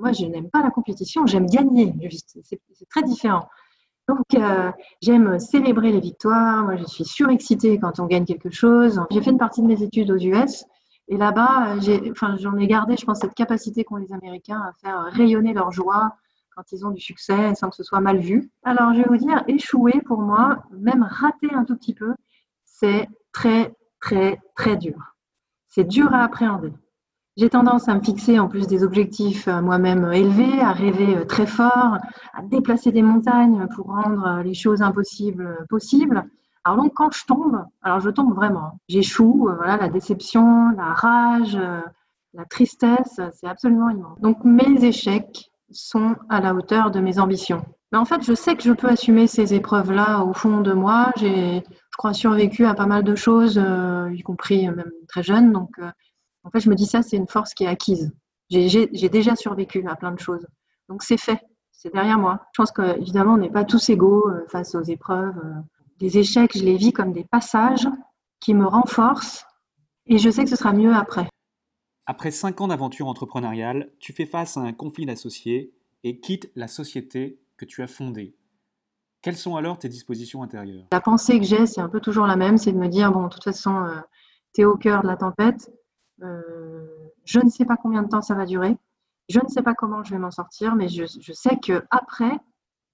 Moi, 0.00 0.12
je 0.12 0.26
n'aime 0.26 0.50
pas 0.50 0.62
la 0.62 0.70
compétition, 0.70 1.26
j'aime 1.26 1.46
gagner. 1.46 1.94
C'est 2.42 2.88
très 2.90 3.02
différent. 3.02 3.48
Donc, 4.08 4.24
euh, 4.34 4.72
j'aime 5.02 5.38
célébrer 5.38 5.92
les 5.92 6.00
victoires. 6.00 6.64
Moi, 6.64 6.76
je 6.76 6.84
suis 6.84 7.04
surexcitée 7.04 7.78
quand 7.78 8.00
on 8.00 8.06
gagne 8.06 8.24
quelque 8.24 8.50
chose. 8.50 9.00
J'ai 9.10 9.22
fait 9.22 9.30
une 9.30 9.38
partie 9.38 9.60
de 9.60 9.66
mes 9.66 9.82
études 9.82 10.10
aux 10.10 10.16
US. 10.16 10.64
Et 11.08 11.16
là-bas, 11.16 11.76
j'en 12.38 12.56
ai 12.56 12.66
gardé, 12.66 12.96
je 12.96 13.04
pense, 13.04 13.20
cette 13.20 13.34
capacité 13.34 13.84
qu'ont 13.84 13.96
les 13.96 14.12
Américains 14.12 14.60
à 14.60 14.72
faire 14.80 15.04
rayonner 15.12 15.52
leur 15.52 15.72
joie 15.72 16.16
quand 16.58 16.72
ils 16.72 16.84
ont 16.84 16.90
du 16.90 17.00
succès 17.00 17.54
sans 17.54 17.70
que 17.70 17.76
ce 17.76 17.84
soit 17.84 18.00
mal 18.00 18.18
vu. 18.18 18.50
Alors, 18.64 18.92
je 18.92 18.98
vais 18.98 19.08
vous 19.08 19.16
dire, 19.16 19.44
échouer 19.46 20.00
pour 20.04 20.20
moi, 20.20 20.64
même 20.72 21.04
rater 21.08 21.54
un 21.54 21.64
tout 21.64 21.76
petit 21.76 21.94
peu, 21.94 22.14
c'est 22.64 23.08
très, 23.32 23.72
très, 24.00 24.40
très 24.56 24.76
dur. 24.76 25.14
C'est 25.68 25.84
dur 25.84 26.12
à 26.12 26.24
appréhender. 26.24 26.72
J'ai 27.36 27.48
tendance 27.48 27.88
à 27.88 27.94
me 27.94 28.00
fixer 28.00 28.40
en 28.40 28.48
plus 28.48 28.66
des 28.66 28.82
objectifs 28.82 29.46
euh, 29.46 29.62
moi-même 29.62 30.12
élevés, 30.12 30.60
à 30.60 30.72
rêver 30.72 31.18
euh, 31.18 31.24
très 31.24 31.46
fort, 31.46 31.98
à 32.34 32.42
déplacer 32.42 32.90
des 32.90 33.02
montagnes 33.02 33.68
pour 33.76 33.86
rendre 33.86 34.26
euh, 34.26 34.42
les 34.42 34.54
choses 34.54 34.82
impossibles 34.82 35.64
possibles. 35.68 36.24
Alors 36.64 36.82
donc 36.82 36.92
quand 36.96 37.12
je 37.14 37.24
tombe, 37.24 37.64
alors 37.82 38.00
je 38.00 38.10
tombe 38.10 38.34
vraiment. 38.34 38.80
J'échoue, 38.88 39.48
voilà, 39.56 39.76
la 39.76 39.88
déception, 39.88 40.70
la 40.76 40.92
rage, 40.92 41.56
la 42.34 42.44
tristesse, 42.46 43.20
c'est 43.32 43.46
absolument 43.46 43.90
immense. 43.90 44.20
Donc 44.20 44.42
mes 44.44 44.84
échecs 44.84 45.52
sont 45.70 46.16
à 46.28 46.40
la 46.40 46.54
hauteur 46.54 46.90
de 46.90 47.00
mes 47.00 47.18
ambitions. 47.18 47.64
Mais 47.92 47.98
en 47.98 48.04
fait, 48.04 48.22
je 48.22 48.34
sais 48.34 48.56
que 48.56 48.62
je 48.62 48.72
peux 48.72 48.88
assumer 48.88 49.26
ces 49.26 49.54
épreuves-là 49.54 50.22
au 50.22 50.32
fond 50.32 50.60
de 50.60 50.72
moi. 50.72 51.12
J'ai, 51.16 51.60
je 51.60 51.96
crois, 51.96 52.12
survécu 52.12 52.66
à 52.66 52.74
pas 52.74 52.86
mal 52.86 53.02
de 53.02 53.14
choses, 53.14 53.60
y 54.12 54.22
compris 54.22 54.68
même 54.68 54.90
très 55.08 55.22
jeune. 55.22 55.52
Donc 55.52 55.78
en 56.44 56.50
fait, 56.50 56.60
je 56.60 56.70
me 56.70 56.74
dis 56.74 56.86
ça, 56.86 57.02
c'est 57.02 57.16
une 57.16 57.28
force 57.28 57.54
qui 57.54 57.64
est 57.64 57.68
acquise. 57.68 58.12
J'ai 58.50 59.08
déjà 59.08 59.36
survécu 59.36 59.86
à 59.86 59.96
plein 59.96 60.12
de 60.12 60.18
choses. 60.18 60.46
Donc 60.88 61.02
c'est 61.02 61.18
fait, 61.18 61.40
c'est 61.72 61.92
derrière 61.92 62.18
moi. 62.18 62.40
Je 62.52 62.62
pense 62.62 62.72
qu'évidemment, 62.72 63.34
on 63.34 63.38
n'est 63.38 63.50
pas 63.50 63.64
tous 63.64 63.90
égaux 63.90 64.28
euh, 64.28 64.46
face 64.48 64.74
aux 64.74 64.82
épreuves. 64.82 65.36
Euh. 65.44 65.60
Les 66.00 66.18
échecs, 66.18 66.56
je 66.56 66.64
les 66.64 66.76
vis 66.76 66.92
comme 66.92 67.12
des 67.12 67.24
passages 67.24 67.88
qui 68.40 68.54
me 68.54 68.66
renforcent 68.66 69.44
et 70.06 70.18
je 70.18 70.30
sais 70.30 70.44
que 70.44 70.50
ce 70.50 70.56
sera 70.56 70.72
mieux 70.72 70.94
après. 70.94 71.27
Après 72.10 72.30
cinq 72.30 72.62
ans 72.62 72.68
d'aventure 72.68 73.06
entrepreneuriale, 73.06 73.90
tu 73.98 74.14
fais 74.14 74.24
face 74.24 74.56
à 74.56 74.60
un 74.60 74.72
conflit 74.72 75.04
d'associés 75.04 75.74
et 76.04 76.20
quittes 76.20 76.50
la 76.56 76.66
société 76.66 77.38
que 77.58 77.66
tu 77.66 77.82
as 77.82 77.86
fondée. 77.86 78.34
Quelles 79.20 79.36
sont 79.36 79.56
alors 79.56 79.78
tes 79.78 79.90
dispositions 79.90 80.42
intérieures? 80.42 80.86
La 80.90 81.02
pensée 81.02 81.38
que 81.38 81.44
j'ai, 81.44 81.66
c'est 81.66 81.82
un 81.82 81.88
peu 81.90 82.00
toujours 82.00 82.26
la 82.26 82.36
même, 82.36 82.56
c'est 82.56 82.72
de 82.72 82.78
me 82.78 82.88
dire, 82.88 83.12
bon, 83.12 83.24
de 83.24 83.28
toute 83.28 83.44
façon, 83.44 83.84
euh, 83.84 84.00
tu 84.54 84.62
es 84.62 84.64
au 84.64 84.78
cœur 84.78 85.02
de 85.02 85.06
la 85.06 85.18
tempête, 85.18 85.70
euh, 86.22 86.86
je 87.26 87.40
ne 87.40 87.50
sais 87.50 87.66
pas 87.66 87.76
combien 87.76 88.02
de 88.02 88.08
temps 88.08 88.22
ça 88.22 88.34
va 88.34 88.46
durer. 88.46 88.78
Je 89.28 89.40
ne 89.40 89.48
sais 89.48 89.60
pas 89.60 89.74
comment 89.74 90.02
je 90.02 90.10
vais 90.12 90.18
m'en 90.18 90.30
sortir, 90.30 90.76
mais 90.76 90.88
je, 90.88 91.04
sais 91.34 91.58
que 91.58 91.84
après, 91.90 92.40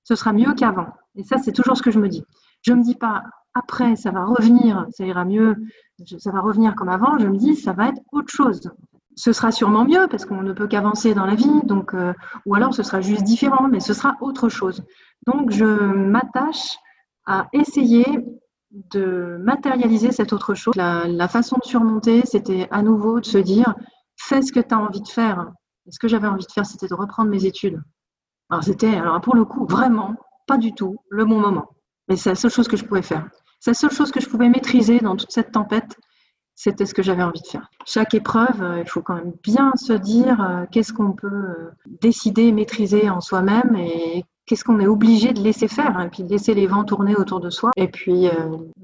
ce 0.02 0.16
sera 0.16 0.32
mieux 0.32 0.54
qu'avant. 0.54 0.88
Et 1.14 1.22
ça, 1.22 1.38
c'est 1.38 1.52
toujours 1.52 1.76
ce 1.76 1.84
que 1.84 1.92
je 1.92 2.00
me 2.00 2.08
dis. 2.08 2.24
Je 2.62 2.72
ne 2.72 2.78
me 2.78 2.82
dis 2.82 2.96
pas 2.96 3.22
après, 3.54 3.94
ça 3.94 4.10
va 4.10 4.24
revenir, 4.24 4.88
ça 4.90 5.06
ira 5.06 5.24
mieux, 5.24 5.54
ça 6.18 6.32
va 6.32 6.40
revenir 6.40 6.74
comme 6.74 6.88
avant. 6.88 7.16
Je 7.18 7.28
me 7.28 7.36
dis, 7.36 7.54
ça 7.54 7.72
va 7.72 7.90
être 7.90 8.00
autre 8.10 8.32
chose. 8.32 8.72
Ce 9.16 9.32
sera 9.32 9.52
sûrement 9.52 9.84
mieux 9.84 10.06
parce 10.10 10.24
qu'on 10.24 10.42
ne 10.42 10.52
peut 10.52 10.66
qu'avancer 10.66 11.14
dans 11.14 11.26
la 11.26 11.34
vie, 11.34 11.62
donc, 11.64 11.94
euh, 11.94 12.12
ou 12.46 12.54
alors 12.54 12.74
ce 12.74 12.82
sera 12.82 13.00
juste 13.00 13.22
différent, 13.22 13.68
mais 13.68 13.80
ce 13.80 13.94
sera 13.94 14.16
autre 14.20 14.48
chose. 14.48 14.82
Donc, 15.26 15.50
je 15.50 15.64
m'attache 15.64 16.76
à 17.26 17.46
essayer 17.52 18.04
de 18.74 19.38
matérialiser 19.40 20.10
cette 20.10 20.32
autre 20.32 20.54
chose. 20.54 20.74
La, 20.76 21.28
façon 21.28 21.56
de 21.62 21.66
surmonter, 21.66 22.22
c'était 22.24 22.68
à 22.70 22.82
nouveau 22.82 23.20
de 23.20 23.26
se 23.26 23.38
dire, 23.38 23.74
fais 24.16 24.42
ce 24.42 24.52
que 24.52 24.60
tu 24.60 24.74
as 24.74 24.78
envie 24.78 25.00
de 25.00 25.08
faire. 25.08 25.52
Et 25.86 25.92
ce 25.92 25.98
que 25.98 26.08
j'avais 26.08 26.26
envie 26.26 26.46
de 26.46 26.52
faire, 26.52 26.66
c'était 26.66 26.88
de 26.88 26.94
reprendre 26.94 27.30
mes 27.30 27.44
études. 27.44 27.80
Alors 28.50 28.64
c'était, 28.64 28.94
alors 28.96 29.20
pour 29.20 29.36
le 29.36 29.44
coup, 29.44 29.66
vraiment 29.66 30.16
pas 30.46 30.58
du 30.58 30.74
tout 30.74 30.96
le 31.08 31.24
bon 31.24 31.40
moment. 31.40 31.66
Mais 32.08 32.16
c'est 32.16 32.30
la 32.30 32.34
seule 32.34 32.50
chose 32.50 32.68
que 32.68 32.76
je 32.76 32.84
pouvais 32.84 33.02
faire. 33.02 33.28
C'est 33.60 33.70
la 33.70 33.74
seule 33.74 33.92
chose 33.92 34.10
que 34.10 34.20
je 34.20 34.28
pouvais 34.28 34.48
maîtriser 34.48 34.98
dans 34.98 35.16
toute 35.16 35.30
cette 35.30 35.52
tempête, 35.52 35.96
c'était 36.54 36.86
ce 36.86 36.94
que 36.94 37.02
j'avais 37.02 37.22
envie 37.22 37.40
de 37.40 37.46
faire. 37.46 37.68
Chaque 37.84 38.14
épreuve, 38.14 38.62
euh, 38.62 38.80
il 38.80 38.88
faut 38.88 39.02
quand 39.02 39.16
même 39.16 39.32
bien 39.42 39.72
se 39.76 39.92
dire 39.92 40.40
euh, 40.40 40.64
qu'est-ce 40.70 40.92
qu'on 40.92 41.12
peut 41.12 41.26
euh, 41.26 41.70
décider, 42.00 42.52
maîtriser 42.52 43.10
en 43.10 43.20
soi-même 43.20 43.76
et 43.76 44.24
qu'est-ce 44.46 44.64
qu'on 44.64 44.78
est 44.78 44.86
obligé 44.86 45.32
de 45.32 45.40
laisser 45.40 45.68
faire, 45.68 45.98
et 45.98 46.02
hein, 46.04 46.08
puis 46.10 46.22
de 46.22 46.28
laisser 46.28 46.54
les 46.54 46.66
vents 46.66 46.84
tourner 46.84 47.16
autour 47.16 47.40
de 47.40 47.50
soi, 47.50 47.70
et 47.76 47.88
puis 47.88 48.28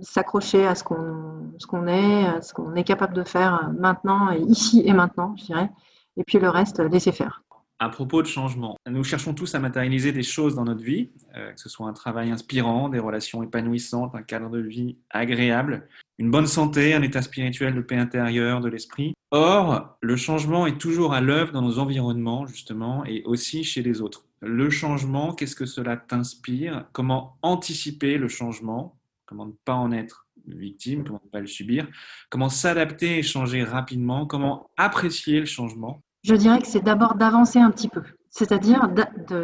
s'accrocher 0.00 0.66
à 0.66 0.74
ce 0.74 0.82
qu'on 0.82 1.52
ce 1.58 1.66
qu'on 1.66 1.86
est, 1.86 2.26
à 2.26 2.40
ce 2.40 2.54
qu'on 2.54 2.74
est 2.76 2.84
capable 2.84 3.12
de 3.12 3.24
faire 3.24 3.70
maintenant, 3.78 4.30
et 4.30 4.40
ici 4.40 4.82
et 4.86 4.94
maintenant, 4.94 5.34
je 5.36 5.44
dirais, 5.44 5.70
et 6.16 6.24
puis 6.24 6.38
le 6.38 6.48
reste, 6.48 6.80
laisser 6.80 7.12
faire. 7.12 7.42
À 7.82 7.88
propos 7.88 8.20
de 8.20 8.26
changement, 8.26 8.76
nous 8.86 9.02
cherchons 9.04 9.32
tous 9.32 9.54
à 9.54 9.58
matérialiser 9.58 10.12
des 10.12 10.22
choses 10.22 10.54
dans 10.54 10.64
notre 10.64 10.82
vie, 10.82 11.08
euh, 11.34 11.50
que 11.52 11.58
ce 11.58 11.70
soit 11.70 11.88
un 11.88 11.94
travail 11.94 12.30
inspirant, 12.30 12.90
des 12.90 12.98
relations 12.98 13.42
épanouissantes, 13.42 14.14
un 14.14 14.22
cadre 14.22 14.50
de 14.50 14.60
vie 14.60 14.98
agréable, 15.08 15.88
une 16.18 16.30
bonne 16.30 16.46
santé, 16.46 16.92
un 16.92 17.00
état 17.00 17.22
spirituel 17.22 17.74
de 17.74 17.80
paix 17.80 17.96
intérieure, 17.96 18.60
de 18.60 18.68
l'esprit. 18.68 19.14
Or, 19.30 19.96
le 20.02 20.16
changement 20.16 20.66
est 20.66 20.76
toujours 20.76 21.14
à 21.14 21.22
l'œuvre 21.22 21.52
dans 21.52 21.62
nos 21.62 21.78
environnements, 21.78 22.46
justement, 22.46 23.02
et 23.06 23.22
aussi 23.24 23.64
chez 23.64 23.82
les 23.82 24.02
autres. 24.02 24.26
Le 24.42 24.68
changement, 24.68 25.32
qu'est-ce 25.32 25.56
que 25.56 25.64
cela 25.64 25.96
t'inspire? 25.96 26.84
Comment 26.92 27.38
anticiper 27.40 28.18
le 28.18 28.28
changement? 28.28 29.00
Comment 29.24 29.46
ne 29.46 29.52
pas 29.64 29.72
en 29.72 29.90
être 29.90 30.26
victime? 30.46 31.02
Comment 31.02 31.22
ne 31.24 31.30
pas 31.30 31.40
le 31.40 31.46
subir? 31.46 31.88
Comment 32.28 32.50
s'adapter 32.50 33.16
et 33.16 33.22
changer 33.22 33.64
rapidement? 33.64 34.26
Comment 34.26 34.68
apprécier 34.76 35.40
le 35.40 35.46
changement? 35.46 36.02
Je 36.22 36.34
dirais 36.34 36.60
que 36.60 36.66
c'est 36.66 36.82
d'abord 36.84 37.14
d'avancer 37.14 37.58
un 37.58 37.70
petit 37.70 37.88
peu, 37.88 38.02
c'est-à-dire 38.30 38.88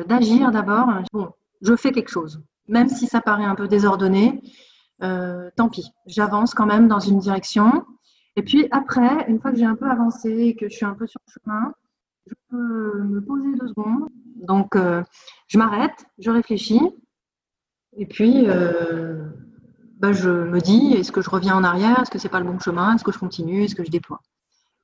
d'agir 0.06 0.50
d'abord. 0.50 0.88
Bon, 1.12 1.30
je 1.62 1.74
fais 1.76 1.92
quelque 1.92 2.10
chose, 2.10 2.42
même 2.68 2.88
si 2.88 3.06
ça 3.06 3.20
paraît 3.20 3.44
un 3.44 3.54
peu 3.54 3.68
désordonné. 3.68 4.42
Euh, 5.02 5.50
tant 5.56 5.68
pis, 5.68 5.90
j'avance 6.06 6.54
quand 6.54 6.66
même 6.66 6.88
dans 6.88 7.00
une 7.00 7.18
direction 7.18 7.84
Et 8.36 8.42
puis 8.42 8.66
après, 8.70 9.26
une 9.28 9.40
fois 9.40 9.50
que 9.52 9.58
j'ai 9.58 9.64
un 9.66 9.74
peu 9.76 9.90
avancé 9.90 10.30
et 10.30 10.56
que 10.56 10.68
je 10.68 10.74
suis 10.76 10.86
un 10.86 10.94
peu 10.94 11.06
sur 11.06 11.20
le 11.26 11.32
chemin, 11.42 11.72
je 12.26 12.34
peux 12.50 13.02
me 13.02 13.20
poser 13.20 13.54
deux 13.58 13.68
secondes. 13.68 14.08
Donc, 14.36 14.76
euh, 14.76 15.02
je 15.48 15.58
m'arrête, 15.58 16.06
je 16.18 16.30
réfléchis. 16.30 16.80
Et 17.96 18.06
puis, 18.06 18.44
euh, 18.48 19.28
bah, 19.98 20.12
je 20.12 20.30
me 20.30 20.60
dis, 20.60 20.94
est-ce 20.94 21.12
que 21.12 21.22
je 21.22 21.30
reviens 21.30 21.56
en 21.56 21.64
arrière? 21.64 22.00
Est-ce 22.00 22.10
que 22.10 22.18
c'est 22.18 22.28
pas 22.28 22.40
le 22.40 22.46
bon 22.46 22.58
chemin? 22.58 22.94
Est-ce 22.94 23.04
que 23.04 23.12
je 23.12 23.18
continue? 23.18 23.64
Est-ce 23.64 23.74
que 23.74 23.84
je 23.84 23.90
déploie? 23.90 24.20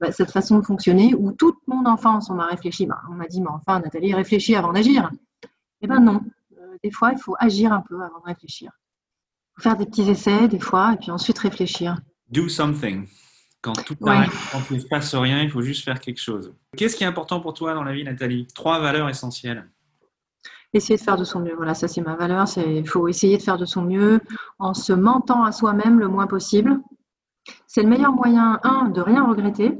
Bah, 0.03 0.13
Cette 0.13 0.33
façon 0.33 0.59
de 0.59 0.65
fonctionner 0.65 1.15
où 1.15 1.33
toute 1.33 1.57
mon 1.69 1.87
enfance, 1.87 2.29
on 2.29 2.35
m'a 2.35 2.47
réfléchi. 2.47 2.87
Bah, 2.87 3.01
on 3.09 3.15
m'a 3.15 3.27
dit, 3.27 3.41
mais 3.41 3.51
enfin, 3.51 3.81
Nathalie, 3.81 4.13
réfléchis 4.13 4.57
avant 4.57 4.73
d'agir. 4.73 5.11
Eh 5.81 5.87
ben 5.87 6.01
non. 6.01 6.21
Euh, 6.59 6.77
des 6.83 6.91
fois, 6.91 7.13
il 7.13 7.19
faut 7.19 7.37
agir 7.39 7.73
un 7.73 7.81
peu 7.81 7.95
avant 8.03 8.19
de 8.19 8.25
réfléchir. 8.27 8.73
Il 8.73 9.55
faut 9.57 9.63
faire 9.63 9.77
des 9.77 9.87
petits 9.87 10.11
essais, 10.11 10.49
des 10.49 10.59
fois, 10.59 10.95
et 10.95 10.97
puis 10.97 11.11
ensuite 11.11 11.39
réfléchir. 11.39 11.97
Do 12.29 12.49
something. 12.49 13.07
Quand 13.61 13.75
tout 13.85 13.95
quand 14.01 14.25
il 14.71 14.77
ne 14.77 14.81
se 14.81 14.87
passe 14.89 15.15
rien, 15.15 15.41
il 15.43 15.51
faut 15.51 15.63
juste 15.63 15.85
faire 15.85 16.01
quelque 16.01 16.21
chose. 16.21 16.53
Qu'est-ce 16.77 16.97
qui 16.97 17.05
est 17.05 17.07
important 17.07 17.41
pour 17.41 17.55
toi 17.55 17.75
dans 17.75 17.85
la 17.85 17.93
vie, 17.93 18.03
Nathalie? 18.03 18.49
Trois 18.55 18.81
valeurs 18.81 19.09
essentielles. 19.09 19.71
Essayer 20.73 20.97
de 20.97 21.03
faire 21.03 21.17
de 21.17 21.23
son 21.23 21.41
mieux. 21.41 21.55
Voilà, 21.55 21.75
ça 21.75 21.87
c'est 21.87 22.01
ma 22.01 22.17
valeur. 22.17 22.47
Il 22.57 22.89
faut 22.89 23.07
essayer 23.07 23.37
de 23.37 23.43
faire 23.43 23.59
de 23.59 23.67
son 23.67 23.83
mieux 23.83 24.21
en 24.59 24.75
se 24.75 24.93
mentant 24.93 25.45
à 25.45 25.53
soi-même 25.53 26.01
le 26.01 26.09
moins 26.09 26.27
possible. 26.27 26.81
C'est 27.69 27.83
le 27.83 27.89
meilleur 27.89 28.13
moyen, 28.13 28.59
un, 28.65 28.89
de 28.89 29.01
rien 29.01 29.25
regretter, 29.25 29.79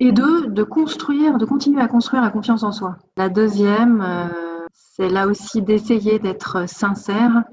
et 0.00 0.12
deux, 0.12 0.46
de 0.48 0.62
construire, 0.62 1.38
de 1.38 1.44
continuer 1.44 1.80
à 1.80 1.88
construire 1.88 2.22
la 2.22 2.30
confiance 2.30 2.62
en 2.62 2.72
soi. 2.72 2.96
La 3.16 3.28
deuxième, 3.28 4.00
euh, 4.00 4.66
c'est 4.72 5.08
là 5.08 5.26
aussi 5.26 5.62
d'essayer 5.62 6.18
d'être 6.18 6.68
sincère, 6.68 7.44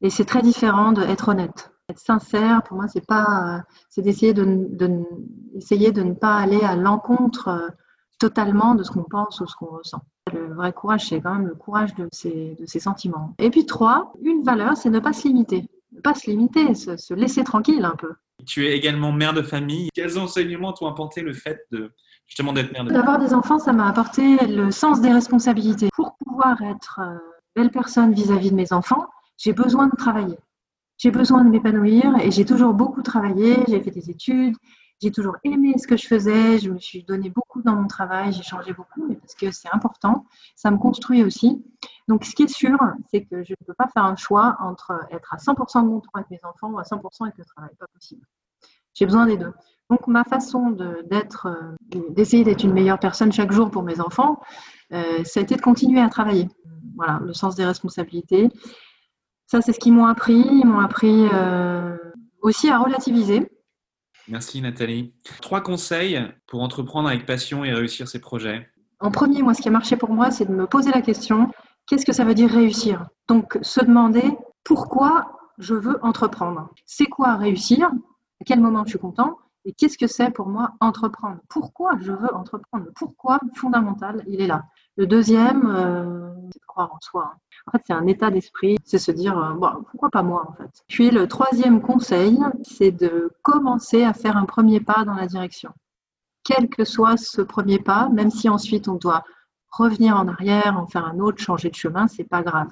et 0.00 0.10
c'est 0.10 0.24
très 0.24 0.42
différent 0.42 0.92
d'être 0.92 1.28
honnête 1.28 1.70
être 1.88 1.98
sincère, 1.98 2.62
pour 2.64 2.76
moi, 2.76 2.86
c'est 2.88 3.06
pas, 3.06 3.56
euh, 3.56 3.60
c'est 3.88 4.02
d'essayer 4.02 4.34
de, 4.34 4.44
de, 4.44 4.86
de 4.86 6.02
ne 6.02 6.12
pas 6.12 6.36
aller 6.36 6.60
à 6.60 6.76
l'encontre 6.76 7.48
euh, 7.48 7.68
totalement 8.18 8.74
de 8.74 8.82
ce 8.82 8.90
qu'on 8.90 9.04
pense 9.04 9.40
ou 9.40 9.46
ce 9.46 9.56
qu'on 9.56 9.66
ressent. 9.66 10.02
Le 10.32 10.52
vrai 10.52 10.72
courage, 10.74 11.08
c'est 11.08 11.20
quand 11.20 11.34
même 11.34 11.46
le 11.46 11.54
courage 11.54 11.94
de 11.94 12.06
ses, 12.12 12.56
de 12.60 12.66
ses 12.66 12.80
sentiments. 12.80 13.34
Et 13.38 13.48
puis 13.48 13.64
trois, 13.64 14.12
une 14.20 14.42
valeur, 14.42 14.76
c'est 14.76 14.90
ne 14.90 14.98
pas 14.98 15.14
se 15.14 15.26
limiter. 15.26 15.70
Ne 15.92 16.00
pas 16.00 16.14
se 16.14 16.30
limiter, 16.30 16.74
se, 16.74 17.14
laisser 17.14 17.42
tranquille 17.42 17.84
un 17.84 17.96
peu. 17.96 18.12
Tu 18.48 18.66
es 18.66 18.76
également 18.76 19.12
mère 19.12 19.34
de 19.34 19.42
famille. 19.42 19.90
Quels 19.94 20.18
enseignements 20.18 20.72
t'ont 20.72 20.86
apporté 20.86 21.20
le 21.20 21.32
fait 21.32 21.60
de 21.70 21.92
justement 22.26 22.52
d'être 22.52 22.72
mère 22.72 22.84
de 22.84 22.88
famille? 22.88 23.04
D'avoir 23.04 23.18
des 23.18 23.34
enfants, 23.34 23.58
ça 23.58 23.72
m'a 23.72 23.88
apporté 23.88 24.38
le 24.46 24.70
sens 24.70 25.00
des 25.00 25.12
responsabilités. 25.12 25.88
Pour 25.94 26.16
pouvoir 26.24 26.60
être 26.62 27.00
euh, 27.02 27.18
belle 27.54 27.70
personne 27.70 28.12
vis 28.12 28.32
à 28.32 28.36
-vis 28.36 28.50
de 28.50 28.56
mes 28.56 28.72
enfants, 28.72 29.06
j'ai 29.36 29.52
besoin 29.52 29.86
de 29.86 29.96
travailler 29.96 30.38
j'ai 30.98 31.12
besoin 31.12 31.44
de 31.44 31.50
m'épanouir 31.50 32.16
et 32.20 32.30
j'ai 32.30 32.44
toujours 32.44 32.74
beaucoup 32.74 33.02
travaillé, 33.02 33.56
j'ai 33.68 33.80
fait 33.80 33.90
des 33.90 34.10
études, 34.10 34.56
j'ai 35.00 35.10
toujours 35.10 35.36
aimé 35.44 35.74
ce 35.78 35.86
que 35.86 35.96
je 35.96 36.06
faisais, 36.06 36.58
je 36.58 36.70
me 36.70 36.78
suis 36.78 37.04
donné 37.04 37.30
beaucoup 37.30 37.62
dans 37.62 37.74
mon 37.74 37.86
travail, 37.86 38.32
j'ai 38.32 38.42
changé 38.42 38.72
beaucoup, 38.72 39.06
mais 39.06 39.16
parce 39.16 39.34
que 39.34 39.50
c'est 39.50 39.72
important, 39.72 40.24
ça 40.56 40.70
me 40.70 40.78
construit 40.78 41.22
aussi. 41.22 41.64
Donc 42.08 42.24
ce 42.24 42.34
qui 42.34 42.44
est 42.44 42.52
sûr, 42.52 42.78
c'est 43.10 43.24
que 43.24 43.44
je 43.44 43.52
ne 43.52 43.66
peux 43.66 43.74
pas 43.74 43.88
faire 43.88 44.04
un 44.04 44.16
choix 44.16 44.56
entre 44.60 44.92
être 45.10 45.34
à 45.34 45.36
100% 45.36 45.82
de 45.82 45.88
mon 45.88 46.00
temps 46.00 46.10
avec 46.14 46.30
mes 46.30 46.40
enfants 46.44 46.70
ou 46.70 46.78
à 46.78 46.82
100% 46.82 47.00
avec 47.22 47.38
le 47.38 47.44
travail, 47.44 47.70
pas 47.78 47.86
possible. 47.92 48.26
J'ai 48.94 49.06
besoin 49.06 49.26
des 49.26 49.36
deux. 49.36 49.52
Donc 49.90 50.06
ma 50.06 50.24
façon 50.24 50.70
d'être, 51.08 51.46
euh, 51.46 52.00
d'essayer 52.10 52.44
d'être 52.44 52.64
une 52.64 52.72
meilleure 52.72 52.98
personne 52.98 53.32
chaque 53.32 53.52
jour 53.52 53.70
pour 53.70 53.82
mes 53.82 54.00
enfants, 54.00 54.40
euh, 54.92 55.22
ça 55.24 55.40
a 55.40 55.42
été 55.42 55.54
de 55.56 55.62
continuer 55.62 56.00
à 56.00 56.08
travailler. 56.08 56.48
Voilà, 56.96 57.20
le 57.24 57.32
sens 57.32 57.54
des 57.54 57.64
responsabilités 57.64 58.50
ça, 59.48 59.62
c'est 59.62 59.72
ce 59.72 59.80
qu'ils 59.80 59.94
m'ont 59.94 60.04
appris. 60.04 60.38
Ils 60.38 60.66
m'ont 60.66 60.80
appris 60.80 61.26
euh, 61.32 61.96
aussi 62.42 62.68
à 62.68 62.78
relativiser. 62.78 63.50
Merci 64.28 64.60
Nathalie. 64.60 65.14
Trois 65.40 65.60
conseils 65.62 66.20
pour 66.46 66.62
entreprendre 66.62 67.08
avec 67.08 67.24
passion 67.24 67.64
et 67.64 67.72
réussir 67.72 68.08
ses 68.08 68.20
projets. 68.20 68.68
En 69.00 69.10
premier, 69.10 69.42
moi, 69.42 69.54
ce 69.54 69.62
qui 69.62 69.68
a 69.68 69.70
marché 69.70 69.96
pour 69.96 70.10
moi, 70.10 70.30
c'est 70.30 70.44
de 70.44 70.52
me 70.52 70.66
poser 70.66 70.90
la 70.90 71.02
question 71.02 71.50
qu'est-ce 71.86 72.04
que 72.04 72.12
ça 72.12 72.24
veut 72.24 72.34
dire 72.34 72.50
réussir? 72.50 73.06
Donc, 73.28 73.58
se 73.62 73.84
demander 73.84 74.24
pourquoi 74.64 75.38
je 75.58 75.74
veux 75.74 75.98
entreprendre? 76.04 76.68
C'est 76.84 77.06
quoi 77.06 77.36
réussir? 77.36 77.90
À 78.40 78.44
quel 78.44 78.60
moment 78.60 78.84
je 78.84 78.90
suis 78.90 78.98
content? 78.98 79.38
Et 79.64 79.72
qu'est-ce 79.72 79.98
que 79.98 80.06
c'est 80.06 80.30
pour 80.30 80.48
moi 80.48 80.72
entreprendre? 80.80 81.38
Pourquoi 81.48 81.92
je 82.00 82.12
veux 82.12 82.32
entreprendre? 82.34 82.86
Pourquoi 82.94 83.40
fondamental 83.54 84.22
il 84.26 84.40
est 84.40 84.46
là? 84.46 84.64
Le 84.96 85.06
deuxième, 85.06 85.66
euh, 85.66 86.27
de 86.58 86.66
croire 86.66 86.92
en 86.92 87.00
soi. 87.00 87.34
En 87.66 87.72
fait, 87.72 87.82
c'est 87.86 87.92
un 87.92 88.06
état 88.06 88.30
d'esprit, 88.30 88.76
c'est 88.84 88.98
se 88.98 89.10
dire, 89.10 89.38
euh, 89.38 89.54
bon, 89.54 89.84
pourquoi 89.90 90.10
pas 90.10 90.22
moi 90.22 90.46
en 90.48 90.52
fait? 90.52 90.70
Puis 90.88 91.10
le 91.10 91.26
troisième 91.26 91.80
conseil, 91.80 92.38
c'est 92.62 92.92
de 92.92 93.32
commencer 93.42 94.04
à 94.04 94.12
faire 94.12 94.36
un 94.36 94.44
premier 94.44 94.80
pas 94.80 95.04
dans 95.04 95.14
la 95.14 95.26
direction. 95.26 95.70
Quel 96.44 96.68
que 96.68 96.84
soit 96.84 97.16
ce 97.16 97.42
premier 97.42 97.78
pas, 97.78 98.08
même 98.08 98.30
si 98.30 98.48
ensuite 98.48 98.88
on 98.88 98.94
doit 98.94 99.24
revenir 99.70 100.16
en 100.16 100.28
arrière, 100.28 100.78
en 100.78 100.86
faire 100.86 101.04
un 101.04 101.18
autre, 101.18 101.42
changer 101.42 101.70
de 101.70 101.74
chemin, 101.74 102.08
c'est 102.08 102.24
pas 102.24 102.42
grave. 102.42 102.70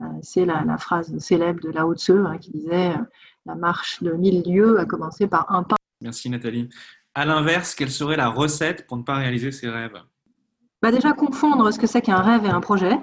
Euh, 0.00 0.04
c'est 0.22 0.44
la, 0.44 0.78
phrase 0.78 1.16
célèbre 1.18 1.60
de 1.60 1.70
Lao 1.70 1.94
Tzu 1.94 2.26
hein, 2.26 2.38
qui 2.38 2.50
disait 2.52 2.90
euh, 2.90 3.04
la 3.46 3.54
marche 3.54 4.02
de 4.02 4.12
mille 4.12 4.42
lieues 4.46 4.78
a 4.78 4.86
commencé 4.86 5.26
par 5.26 5.50
un 5.52 5.62
pas. 5.62 5.76
Merci 6.00 6.30
Nathalie. 6.30 6.68
À 7.14 7.24
l'inverse, 7.24 7.74
quelle 7.74 7.90
serait 7.90 8.16
la 8.16 8.28
recette 8.28 8.86
pour 8.86 8.96
ne 8.96 9.02
pas 9.02 9.16
réaliser 9.16 9.50
ses 9.50 9.68
rêves? 9.68 10.00
Bah 10.82 10.90
Déjà 10.92 11.12
confondre 11.12 11.72
ce 11.72 11.78
que 11.78 11.86
c'est 11.86 12.02
qu'un 12.02 12.20
rêve 12.20 12.44
et 12.44 12.50
un 12.50 12.60
projet. 12.60 12.98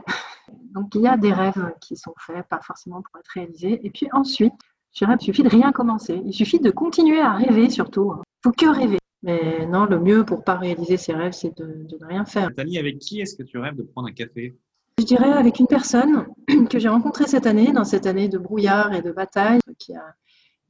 Donc 0.73 0.93
il 0.95 1.01
y 1.01 1.07
a 1.07 1.17
des 1.17 1.33
rêves 1.33 1.73
qui 1.81 1.97
sont 1.97 2.13
faits, 2.19 2.47
pas 2.49 2.59
forcément 2.61 3.01
pour 3.01 3.19
être 3.19 3.29
réalisés. 3.33 3.79
Et 3.83 3.89
puis 3.89 4.07
ensuite, 4.11 4.53
je 4.93 5.05
dirais, 5.05 5.17
il 5.19 5.23
suffit 5.23 5.43
de 5.43 5.49
rien 5.49 5.71
commencer. 5.71 6.21
Il 6.25 6.33
suffit 6.33 6.59
de 6.59 6.71
continuer 6.71 7.19
à 7.19 7.33
rêver 7.33 7.69
surtout. 7.69 8.13
Il 8.15 8.43
faut 8.43 8.51
que 8.51 8.67
rêver. 8.67 8.97
Mais 9.23 9.65
non, 9.65 9.85
le 9.85 9.99
mieux 9.99 10.23
pour 10.23 10.43
pas 10.43 10.55
réaliser 10.55 10.97
ses 10.97 11.13
rêves, 11.13 11.33
c'est 11.33 11.55
de, 11.57 11.87
ne 11.99 12.05
rien 12.05 12.25
faire. 12.25 12.49
Nathalie, 12.49 12.77
avec 12.77 12.99
qui 12.99 13.21
est-ce 13.21 13.35
que 13.35 13.43
tu 13.43 13.57
rêves 13.57 13.75
de 13.75 13.83
prendre 13.83 14.07
un 14.07 14.13
café? 14.13 14.55
Je 14.99 15.05
dirais 15.05 15.31
avec 15.31 15.59
une 15.59 15.67
personne 15.67 16.25
que 16.69 16.79
j'ai 16.79 16.89
rencontrée 16.89 17.27
cette 17.27 17.45
année, 17.45 17.71
dans 17.71 17.83
cette 17.83 18.05
année 18.05 18.29
de 18.29 18.37
brouillard 18.37 18.93
et 18.93 19.01
de 19.01 19.11
bataille, 19.11 19.59
qui 19.77 19.93
a 19.93 20.15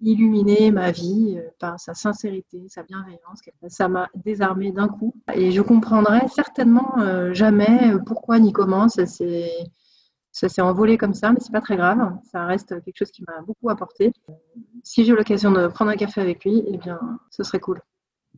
illuminé 0.02 0.72
ma 0.72 0.92
vie 0.92 1.36
euh, 1.38 1.50
par 1.60 1.80
sa 1.80 1.94
sincérité, 1.94 2.66
sa 2.70 2.84
bienveillance. 2.84 3.42
Ça 3.68 3.88
m'a 3.88 4.10
désarmée 4.16 4.72
d'un 4.72 4.88
coup. 4.88 5.14
Et 5.34 5.52
je 5.52 5.62
comprendrai 5.62 6.28
certainement 6.34 7.00
euh, 7.00 7.34
jamais 7.34 7.94
pourquoi 8.06 8.40
ni 8.40 8.54
comment 8.54 8.90
ça 8.90 9.06
s'est 9.06 9.52
ça 10.32 10.50
s'est 10.50 10.62
envolé 10.62 11.00
comme 11.00 11.16
ça, 11.16 11.32
mais 11.32 11.40
c'est 11.40 11.52
pas 11.52 11.62
très 11.62 11.78
grave. 11.78 12.16
Ça 12.32 12.46
reste 12.46 12.80
quelque 12.84 12.98
chose 12.98 13.10
qui 13.10 13.24
m'a 13.24 13.42
beaucoup 13.42 13.72
apporté. 13.72 14.12
Si 14.84 15.04
j'ai 15.04 15.14
l'occasion 15.14 15.52
de 15.52 15.66
prendre 15.66 15.90
un 15.90 15.96
café 15.96 16.22
avec 16.22 16.46
lui, 16.46 16.64
eh 16.68 16.78
bien, 16.78 17.00
ce 17.32 17.42
serait 17.42 17.60
cool. 17.60 17.82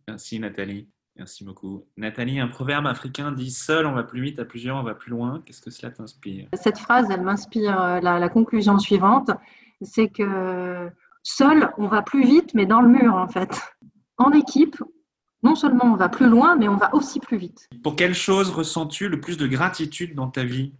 Merci 0.07 0.39
Nathalie. 0.39 0.87
Merci 1.17 1.43
beaucoup. 1.43 1.83
Nathalie, 1.97 2.39
un 2.39 2.47
proverbe 2.47 2.87
africain 2.87 3.33
dit 3.33 3.51
Seul 3.51 3.85
on 3.85 3.91
va 3.91 4.03
plus 4.03 4.21
vite, 4.21 4.39
à 4.39 4.45
plusieurs 4.45 4.77
on 4.77 4.83
va 4.83 4.95
plus 4.95 5.11
loin. 5.11 5.41
Qu'est-ce 5.45 5.61
que 5.61 5.71
cela 5.71 5.91
t'inspire? 5.91 6.47
Cette 6.53 6.77
phrase, 6.77 7.07
elle 7.11 7.21
m'inspire 7.21 7.81
euh, 7.81 7.99
la, 7.99 8.17
la, 8.17 8.29
conclusion 8.29 8.79
suivante 8.79 9.31
c'est 9.81 10.09
que 10.09 10.89
seul 11.23 11.71
on 11.77 11.87
va 11.87 12.01
plus 12.01 12.23
vite, 12.23 12.53
mais 12.53 12.65
dans 12.65 12.81
le 12.81 12.89
mur 12.89 13.15
en 13.15 13.27
fait. 13.27 13.59
En 14.17 14.31
équipe, 14.31 14.75
non 15.43 15.55
seulement 15.55 15.85
on 15.85 15.95
va 15.95 16.09
plus 16.09 16.27
loin, 16.27 16.55
mais 16.55 16.67
on 16.67 16.75
va 16.75 16.93
aussi 16.93 17.19
plus 17.19 17.37
vite. 17.37 17.69
Pour 17.83 17.95
quelle 17.95 18.13
chose 18.13 18.49
ressens-tu 18.49 19.07
le 19.07 19.19
plus 19.21 19.37
de 19.37 19.47
gratitude 19.47 20.15
dans 20.15 20.29
ta 20.29 20.43
vie? 20.43 20.73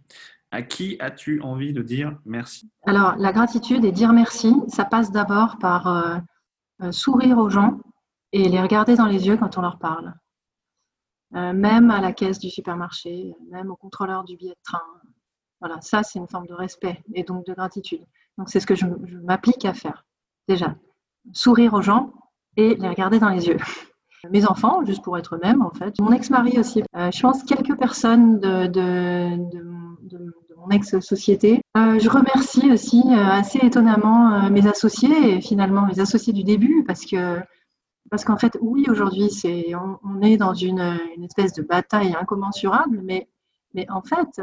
À 0.52 0.62
qui 0.62 0.96
as-tu 0.98 1.40
envie 1.42 1.72
de 1.72 1.80
dire 1.80 2.18
merci? 2.24 2.68
Alors, 2.84 3.14
la 3.16 3.32
gratitude 3.32 3.84
et 3.84 3.92
dire 3.92 4.12
merci, 4.12 4.52
ça 4.66 4.84
passe 4.84 5.12
d'abord 5.12 5.58
par 5.58 5.86
euh, 5.86 6.18
euh, 6.82 6.92
sourire 6.92 7.38
aux 7.38 7.48
gens 7.48 7.78
et 8.32 8.48
les 8.48 8.60
regarder 8.60 8.96
dans 8.96 9.06
les 9.06 9.28
yeux 9.28 9.36
quand 9.36 9.58
on 9.58 9.62
leur 9.62 9.78
parle. 9.78 10.12
Euh, 11.36 11.52
même 11.52 11.92
à 11.92 12.00
la 12.00 12.12
caisse 12.12 12.40
du 12.40 12.50
supermarché, 12.50 13.32
même 13.48 13.70
au 13.70 13.76
contrôleur 13.76 14.24
du 14.24 14.36
billet 14.36 14.50
de 14.50 14.62
train. 14.64 14.82
Voilà, 15.60 15.80
ça, 15.80 16.02
c'est 16.02 16.18
une 16.18 16.26
forme 16.26 16.48
de 16.48 16.54
respect 16.54 17.00
et 17.14 17.22
donc 17.22 17.46
de 17.46 17.54
gratitude. 17.54 18.04
Donc, 18.36 18.48
c'est 18.50 18.58
ce 18.58 18.66
que 18.66 18.74
je, 18.74 18.86
je 19.04 19.18
m'applique 19.18 19.64
à 19.64 19.72
faire. 19.72 20.04
Déjà, 20.50 20.74
sourire 21.32 21.74
aux 21.74 21.80
gens 21.80 22.10
et 22.56 22.74
les 22.74 22.88
regarder 22.88 23.20
dans 23.20 23.28
les 23.28 23.46
yeux 23.46 23.56
mes 24.32 24.44
enfants, 24.46 24.84
juste 24.84 25.04
pour 25.04 25.16
être 25.16 25.36
eux-mêmes 25.36 25.62
en 25.62 25.70
fait. 25.70 25.94
Mon 26.00 26.10
ex-mari 26.10 26.58
aussi. 26.58 26.82
Euh, 26.96 27.08
je 27.12 27.20
pense 27.20 27.44
quelques 27.44 27.78
personnes 27.78 28.40
de, 28.40 29.36
mon 30.56 30.70
ex-société. 30.70 31.62
Euh, 31.76 32.00
je 32.00 32.10
remercie 32.10 32.68
aussi 32.72 33.00
euh, 33.06 33.26
assez 33.28 33.60
étonnamment 33.64 34.50
mes 34.50 34.66
associés 34.66 35.36
et 35.36 35.40
finalement 35.40 35.86
mes 35.86 36.00
associés 36.00 36.32
du 36.32 36.42
début 36.42 36.82
parce 36.84 37.06
que 37.06 37.38
parce 38.10 38.24
qu'en 38.24 38.36
fait 38.36 38.58
oui 38.60 38.86
aujourd'hui 38.90 39.30
c'est 39.30 39.72
on, 39.76 40.20
est 40.20 40.36
dans 40.36 40.52
une, 40.52 40.98
une, 41.16 41.22
espèce 41.22 41.52
de 41.52 41.62
bataille 41.62 42.16
incommensurable 42.20 43.00
mais 43.04 43.28
mais 43.72 43.88
en 43.88 44.02
fait 44.02 44.42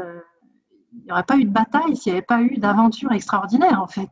il 0.94 1.04
n'y 1.04 1.12
aurait 1.12 1.22
pas 1.22 1.36
eu 1.36 1.44
de 1.44 1.52
bataille 1.52 1.96
s'il 1.96 2.12
n'y 2.14 2.18
avait 2.18 2.26
pas 2.26 2.40
eu 2.40 2.56
d'aventure 2.56 3.12
extraordinaire 3.12 3.82
en 3.82 3.88
fait. 3.88 4.08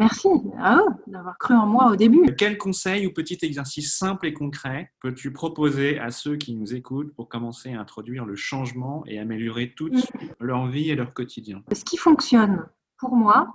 Merci 0.00 0.28
à 0.58 0.78
eux 0.78 0.88
d'avoir 1.08 1.36
cru 1.36 1.52
en 1.52 1.66
moi 1.66 1.92
au 1.92 1.96
début. 1.96 2.24
Quel 2.38 2.56
conseil 2.56 3.06
ou 3.06 3.12
petit 3.12 3.36
exercice 3.42 3.94
simple 3.94 4.26
et 4.26 4.32
concret 4.32 4.90
peux-tu 5.02 5.30
proposer 5.30 5.98
à 5.98 6.10
ceux 6.10 6.36
qui 6.36 6.54
nous 6.54 6.74
écoutent 6.74 7.14
pour 7.14 7.28
commencer 7.28 7.74
à 7.74 7.80
introduire 7.80 8.24
le 8.24 8.34
changement 8.34 9.04
et 9.06 9.18
améliorer 9.18 9.74
toute 9.76 9.92
mm. 9.92 10.28
leur 10.40 10.68
vie 10.68 10.88
et 10.88 10.94
leur 10.94 11.12
quotidien? 11.12 11.62
Ce 11.70 11.84
qui 11.84 11.98
fonctionne 11.98 12.66
pour 12.96 13.14
moi, 13.14 13.52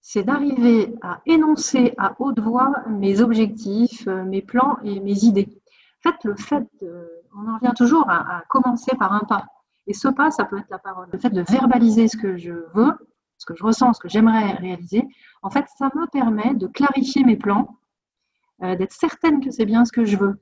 c'est 0.00 0.22
d'arriver 0.22 0.94
à 1.02 1.20
énoncer 1.26 1.92
à 1.98 2.16
haute 2.18 2.40
voix 2.40 2.72
mes 2.88 3.20
objectifs, 3.20 4.08
euh, 4.08 4.24
mes 4.24 4.40
plans 4.40 4.78
et 4.82 4.98
mes 4.98 5.24
idées. 5.24 5.60
En 6.02 6.10
fait, 6.10 6.16
le 6.24 6.36
fait 6.36 6.66
de, 6.80 7.06
on 7.36 7.50
en 7.50 7.56
revient 7.56 7.74
toujours 7.76 8.08
à, 8.08 8.42
commencer 8.48 8.96
par 8.98 9.12
un 9.12 9.20
pas. 9.28 9.44
Et 9.86 9.92
ce 9.92 10.08
pas, 10.08 10.30
ça 10.30 10.46
peut 10.46 10.58
être 10.58 10.70
la 10.70 10.78
parole. 10.78 11.08
Le 11.12 11.18
fait 11.18 11.30
de 11.30 11.42
verbaliser 11.42 12.08
ce 12.08 12.16
que 12.16 12.38
je 12.38 12.52
veux, 12.72 12.92
ce 13.36 13.44
que 13.44 13.54
je 13.54 13.62
ressens, 13.62 13.92
ce 13.92 14.00
que 14.00 14.08
j'aimerais 14.08 14.52
réaliser, 14.52 15.04
en 15.42 15.50
fait, 15.50 15.66
ça 15.76 15.90
me 15.94 16.06
permet 16.06 16.54
de 16.54 16.66
clarifier 16.66 17.24
mes 17.24 17.36
plans, 17.36 17.76
euh, 18.62 18.76
d'être 18.76 18.92
certaine 18.92 19.44
que 19.44 19.50
c'est 19.50 19.66
bien 19.66 19.84
ce 19.84 19.92
que 19.92 20.04
je 20.04 20.16
veux. 20.16 20.40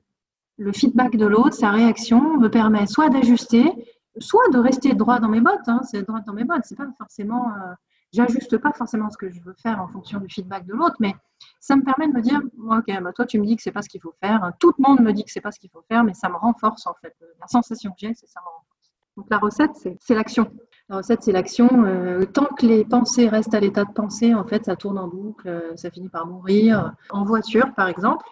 Le 0.57 0.71
feedback 0.71 1.15
de 1.15 1.25
l'autre, 1.25 1.53
sa 1.53 1.71
réaction, 1.71 2.37
me 2.37 2.49
permet 2.49 2.85
soit 2.85 3.09
d'ajuster, 3.09 3.71
soit 4.19 4.47
de 4.53 4.59
rester 4.59 4.93
droit 4.93 5.19
dans 5.19 5.29
mes 5.29 5.41
bottes. 5.41 5.67
Hein, 5.67 5.81
c'est 5.83 6.03
droit 6.03 6.19
dans 6.21 6.33
mes 6.33 6.43
bottes, 6.43 6.63
c'est 6.65 6.75
pas 6.75 6.87
forcément. 6.97 7.49
Euh, 7.49 7.73
j'ajuste 8.13 8.57
pas 8.57 8.73
forcément 8.73 9.09
ce 9.09 9.17
que 9.17 9.29
je 9.29 9.41
veux 9.41 9.53
faire 9.53 9.81
en 9.81 9.87
fonction 9.87 10.19
du 10.19 10.27
feedback 10.29 10.65
de 10.65 10.73
l'autre, 10.73 10.97
mais 10.99 11.15
ça 11.59 11.75
me 11.75 11.83
permet 11.83 12.07
de 12.07 12.13
me 12.13 12.21
dire, 12.21 12.41
ok, 12.69 13.01
bah 13.01 13.13
toi 13.13 13.25
tu 13.25 13.39
me 13.39 13.45
dis 13.45 13.55
que 13.55 13.61
c'est 13.61 13.71
pas 13.71 13.81
ce 13.81 13.89
qu'il 13.89 14.01
faut 14.01 14.13
faire, 14.21 14.51
tout 14.59 14.73
le 14.77 14.83
monde 14.87 14.99
me 14.99 15.13
dit 15.13 15.23
que 15.23 15.31
c'est 15.31 15.41
pas 15.41 15.51
ce 15.51 15.59
qu'il 15.59 15.69
faut 15.69 15.83
faire, 15.87 16.03
mais 16.03 16.13
ça 16.13 16.29
me 16.29 16.35
renforce 16.35 16.85
en 16.87 16.93
fait. 17.01 17.15
La 17.39 17.47
sensation 17.47 17.91
que 17.91 17.97
j'ai, 17.99 18.13
c'est 18.13 18.27
ça 18.27 18.41
me 18.41 18.45
renforce. 18.45 18.91
Donc 19.17 19.27
la 19.29 19.37
recette, 19.37 19.97
c'est 19.99 20.13
l'action. 20.13 20.51
La 20.91 21.01
c'est 21.01 21.31
l'action. 21.31 21.85
Euh, 21.85 22.25
tant 22.25 22.47
que 22.47 22.65
les 22.65 22.83
pensées 22.83 23.29
restent 23.29 23.53
à 23.53 23.61
l'état 23.61 23.85
de 23.85 23.93
pensée, 23.93 24.33
en 24.33 24.45
fait, 24.45 24.65
ça 24.65 24.75
tourne 24.75 24.97
en 24.97 25.07
boucle, 25.07 25.47
euh, 25.47 25.75
ça 25.77 25.89
finit 25.89 26.09
par 26.09 26.27
mourir. 26.27 26.93
En 27.11 27.23
voiture, 27.23 27.73
par 27.75 27.87
exemple, 27.87 28.25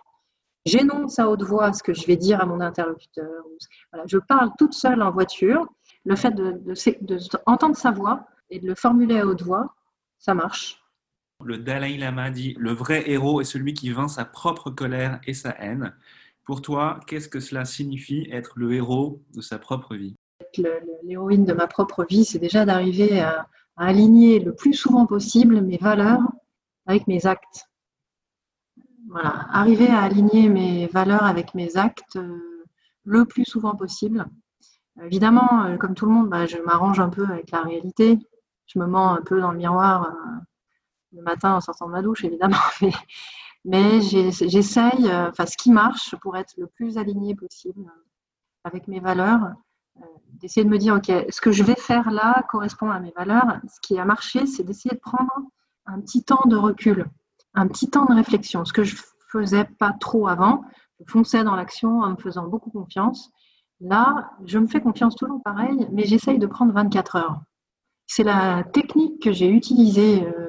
j'énonce 0.65 1.19
à 1.19 1.29
haute 1.29 1.43
voix 1.43 1.71
ce 1.71 1.81
que 1.81 1.93
je 1.93 2.05
vais 2.05 2.17
dire 2.17 2.41
à 2.41 2.45
mon 2.45 2.59
interlocuteur. 2.59 3.29
Je 4.05 4.17
parle 4.17 4.51
toute 4.57 4.73
seule 4.73 5.01
en 5.01 5.11
voiture. 5.11 5.67
Le 6.03 6.17
fait 6.17 6.31
de, 6.31 6.51
de, 6.51 6.73
de 7.01 7.19
entendre 7.45 7.77
sa 7.77 7.91
voix, 7.91 8.27
et 8.49 8.59
de 8.59 8.67
le 8.67 8.75
formuler 8.75 9.19
à 9.19 9.25
haute 9.25 9.41
voix, 9.41 9.75
ça 10.17 10.33
marche. 10.33 10.83
Le 11.43 11.57
Dalai 11.57 11.97
Lama 11.97 12.29
dit 12.31 12.55
Le 12.59 12.73
vrai 12.73 13.09
héros 13.09 13.41
est 13.41 13.45
celui 13.45 13.73
qui 13.73 13.91
vainc 13.91 14.09
sa 14.09 14.25
propre 14.25 14.69
colère 14.69 15.21
et 15.25 15.33
sa 15.33 15.51
haine. 15.51 15.93
Pour 16.43 16.61
toi, 16.61 16.99
qu'est-ce 17.07 17.29
que 17.29 17.39
cela 17.39 17.63
signifie 17.63 18.27
être 18.31 18.53
le 18.55 18.73
héros 18.73 19.21
de 19.33 19.41
sa 19.41 19.59
propre 19.59 19.95
vie? 19.95 20.15
L'héroïne 21.03 21.45
de 21.45 21.53
ma 21.53 21.67
propre 21.67 22.05
vie, 22.05 22.25
c'est 22.25 22.39
déjà 22.39 22.65
d'arriver 22.65 23.19
à, 23.21 23.47
aligner 23.77 24.39
le 24.39 24.53
plus 24.53 24.73
souvent 24.73 25.05
possible 25.05 25.61
mes 25.61 25.77
valeurs 25.77 26.19
avec 26.85 27.07
mes 27.07 27.25
actes. 27.25 27.69
Voilà, 29.07 29.47
arriver 29.51 29.87
à 29.87 30.01
aligner 30.01 30.49
mes 30.49 30.87
valeurs 30.87 31.23
avec 31.23 31.55
mes 31.55 31.77
actes 31.77 32.17
euh, 32.17 32.65
le 33.05 33.23
plus 33.23 33.45
souvent 33.45 33.75
possible. 33.75 34.25
Évidemment, 35.01 35.63
euh, 35.63 35.77
comme 35.77 35.95
tout 35.95 36.05
le 36.05 36.11
monde, 36.11 36.29
bah, 36.29 36.45
je 36.45 36.57
m'arrange 36.57 36.99
un 36.99 37.07
peu 37.07 37.23
avec 37.25 37.51
la 37.51 37.61
réalité 37.61 38.19
je 38.69 38.79
me 38.79 38.85
mens 38.85 39.15
un 39.15 39.21
peu 39.21 39.41
dans 39.41 39.51
le 39.51 39.57
miroir 39.57 40.03
euh, 40.03 40.39
le 41.13 41.21
matin 41.23 41.55
en 41.55 41.61
sortant 41.61 41.87
de 41.87 41.91
ma 41.91 42.01
douche, 42.01 42.23
évidemment. 42.23 42.57
Mais, 43.65 43.99
j'essaye, 44.01 45.09
euh, 45.09 45.29
enfin, 45.29 45.45
ce 45.45 45.57
qui 45.57 45.71
marche 45.71 46.15
pour 46.21 46.37
être 46.37 46.53
le 46.57 46.67
plus 46.67 46.97
aligné 46.97 47.35
possible 47.35 47.91
avec 48.63 48.87
mes 48.87 48.99
valeurs, 48.99 49.53
d'essayer 50.41 50.63
de 50.63 50.69
me 50.69 50.77
dire, 50.77 50.95
OK, 50.95 51.11
ce 51.29 51.41
que 51.41 51.51
je 51.51 51.63
vais 51.63 51.75
faire 51.75 52.11
là 52.11 52.43
correspond 52.49 52.89
à 52.89 52.99
mes 52.99 53.11
valeurs. 53.11 53.59
Ce 53.67 53.79
qui 53.81 53.99
a 53.99 54.05
marché, 54.05 54.45
c'est 54.45 54.63
d'essayer 54.63 54.95
de 54.95 54.99
prendre 54.99 55.31
un 55.85 55.99
petit 55.99 56.23
temps 56.23 56.43
de 56.45 56.55
recul, 56.55 57.05
un 57.53 57.67
petit 57.67 57.89
temps 57.89 58.05
de 58.05 58.13
réflexion. 58.13 58.65
Ce 58.65 58.73
que 58.73 58.83
je 58.83 58.95
faisais 59.31 59.65
pas 59.65 59.93
trop 59.99 60.27
avant, 60.27 60.63
je 60.99 61.11
fonçais 61.11 61.43
dans 61.43 61.55
l'action 61.55 62.01
en 62.01 62.11
me 62.11 62.17
faisant 62.17 62.47
beaucoup 62.47 62.69
confiance. 62.69 63.31
Là, 63.81 64.31
je 64.45 64.59
me 64.59 64.67
fais 64.67 64.81
confiance 64.81 65.15
toujours 65.15 65.41
pareil, 65.43 65.87
mais 65.91 66.03
j'essaye 66.03 66.37
de 66.37 66.47
prendre 66.47 66.73
24 66.73 67.15
heures. 67.15 67.41
C'est 68.07 68.23
la 68.23 68.63
technique 68.63 69.21
que 69.21 69.31
j'ai 69.31 69.49
utilisée 69.49 70.25
euh, 70.25 70.47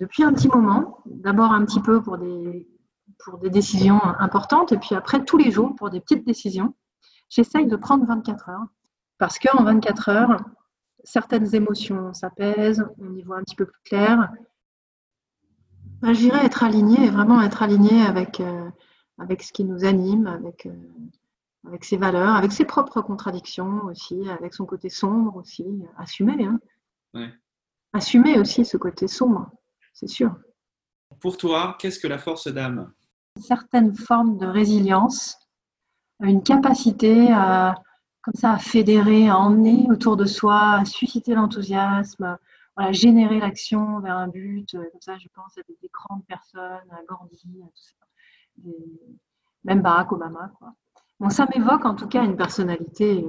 depuis 0.00 0.24
un 0.24 0.32
petit 0.32 0.48
moment. 0.48 0.98
D'abord 1.06 1.52
un 1.52 1.64
petit 1.64 1.80
peu 1.80 2.02
pour 2.02 2.18
des, 2.18 2.66
pour 3.24 3.38
des 3.38 3.50
décisions 3.50 4.02
importantes 4.18 4.72
et 4.72 4.78
puis 4.78 4.94
après 4.94 5.24
tous 5.24 5.36
les 5.36 5.50
jours 5.50 5.74
pour 5.76 5.90
des 5.90 6.00
petites 6.00 6.26
décisions. 6.26 6.74
J'essaye 7.30 7.66
de 7.66 7.76
prendre 7.76 8.04
24 8.06 8.50
heures 8.50 8.66
parce 9.18 9.38
qu'en 9.38 9.62
24 9.62 10.08
heures, 10.10 10.44
certaines 11.04 11.54
émotions 11.54 12.12
s'apaisent, 12.12 12.84
on 12.98 13.14
y 13.14 13.22
voit 13.22 13.38
un 13.38 13.42
petit 13.42 13.56
peu 13.56 13.66
plus 13.66 13.80
clair. 13.84 14.30
Ben, 16.02 16.12
J'irais 16.12 16.44
être 16.44 16.64
aligné, 16.64 17.08
vraiment 17.10 17.40
être 17.42 17.62
aligné 17.62 18.02
avec, 18.02 18.40
euh, 18.40 18.68
avec 19.18 19.42
ce 19.42 19.52
qui 19.52 19.64
nous 19.64 19.84
anime, 19.84 20.26
avec, 20.26 20.66
euh, 20.66 20.74
avec 21.66 21.84
ses 21.84 21.96
valeurs, 21.96 22.34
avec 22.34 22.52
ses 22.52 22.64
propres 22.64 23.02
contradictions 23.02 23.84
aussi, 23.84 24.28
avec 24.30 24.54
son 24.54 24.66
côté 24.66 24.88
sombre 24.88 25.36
aussi, 25.36 25.66
assumer. 25.98 26.48
Hein. 27.14 27.30
Assumer 27.92 28.38
aussi 28.38 28.64
ce 28.64 28.76
côté 28.76 29.06
sombre, 29.08 29.50
c'est 29.92 30.08
sûr. 30.08 30.34
Pour 31.20 31.36
toi, 31.36 31.76
qu'est-ce 31.78 31.98
que 31.98 32.06
la 32.06 32.18
force 32.18 32.48
d'âme? 32.48 32.92
Une 33.36 33.42
certaine 33.42 33.94
forme 33.94 34.38
de 34.38 34.46
résilience, 34.46 35.39
une 36.22 36.42
capacité 36.42 37.32
à, 37.32 37.74
comme 38.22 38.34
ça, 38.34 38.52
à 38.52 38.58
fédérer, 38.58 39.28
à 39.28 39.38
emmener 39.38 39.86
autour 39.90 40.16
de 40.16 40.24
soi, 40.24 40.80
à 40.80 40.84
susciter 40.84 41.34
l'enthousiasme, 41.34 42.36
voilà, 42.76 42.92
générer 42.92 43.40
l'action 43.40 44.00
vers 44.00 44.16
un 44.16 44.28
but. 44.28 44.70
Comme 44.72 45.00
ça, 45.00 45.18
je 45.18 45.28
pense 45.34 45.56
à 45.58 45.62
des, 45.68 45.90
grandes 45.92 46.24
personnes, 46.26 46.90
à 46.90 47.02
Gandhi, 47.08 47.42
à 47.62 47.66
tout 47.66 47.82
ça. 47.82 48.70
même 49.64 49.82
Barack 49.82 50.12
Obama. 50.12 50.52
Quoi. 50.58 50.74
Bon, 51.18 51.30
ça 51.30 51.46
m'évoque 51.54 51.84
en 51.84 51.94
tout 51.94 52.08
cas 52.08 52.24
une 52.24 52.36
personnalité 52.36 53.24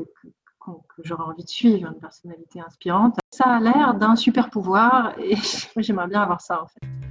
que, 0.65 0.71
j'aurais 1.03 1.23
envie 1.23 1.43
de 1.43 1.49
suivre, 1.49 1.91
une 1.91 1.99
personnalité 1.99 2.61
inspirante. 2.61 3.17
Ça 3.31 3.55
a 3.55 3.59
l'air 3.59 3.95
d'un 3.95 4.15
super 4.15 4.49
pouvoir 4.49 5.13
et 5.19 5.35
j'aimerais 5.77 6.07
bien 6.07 6.21
avoir 6.21 6.41
ça 6.41 6.63
en 6.63 6.67
fait. 6.67 7.10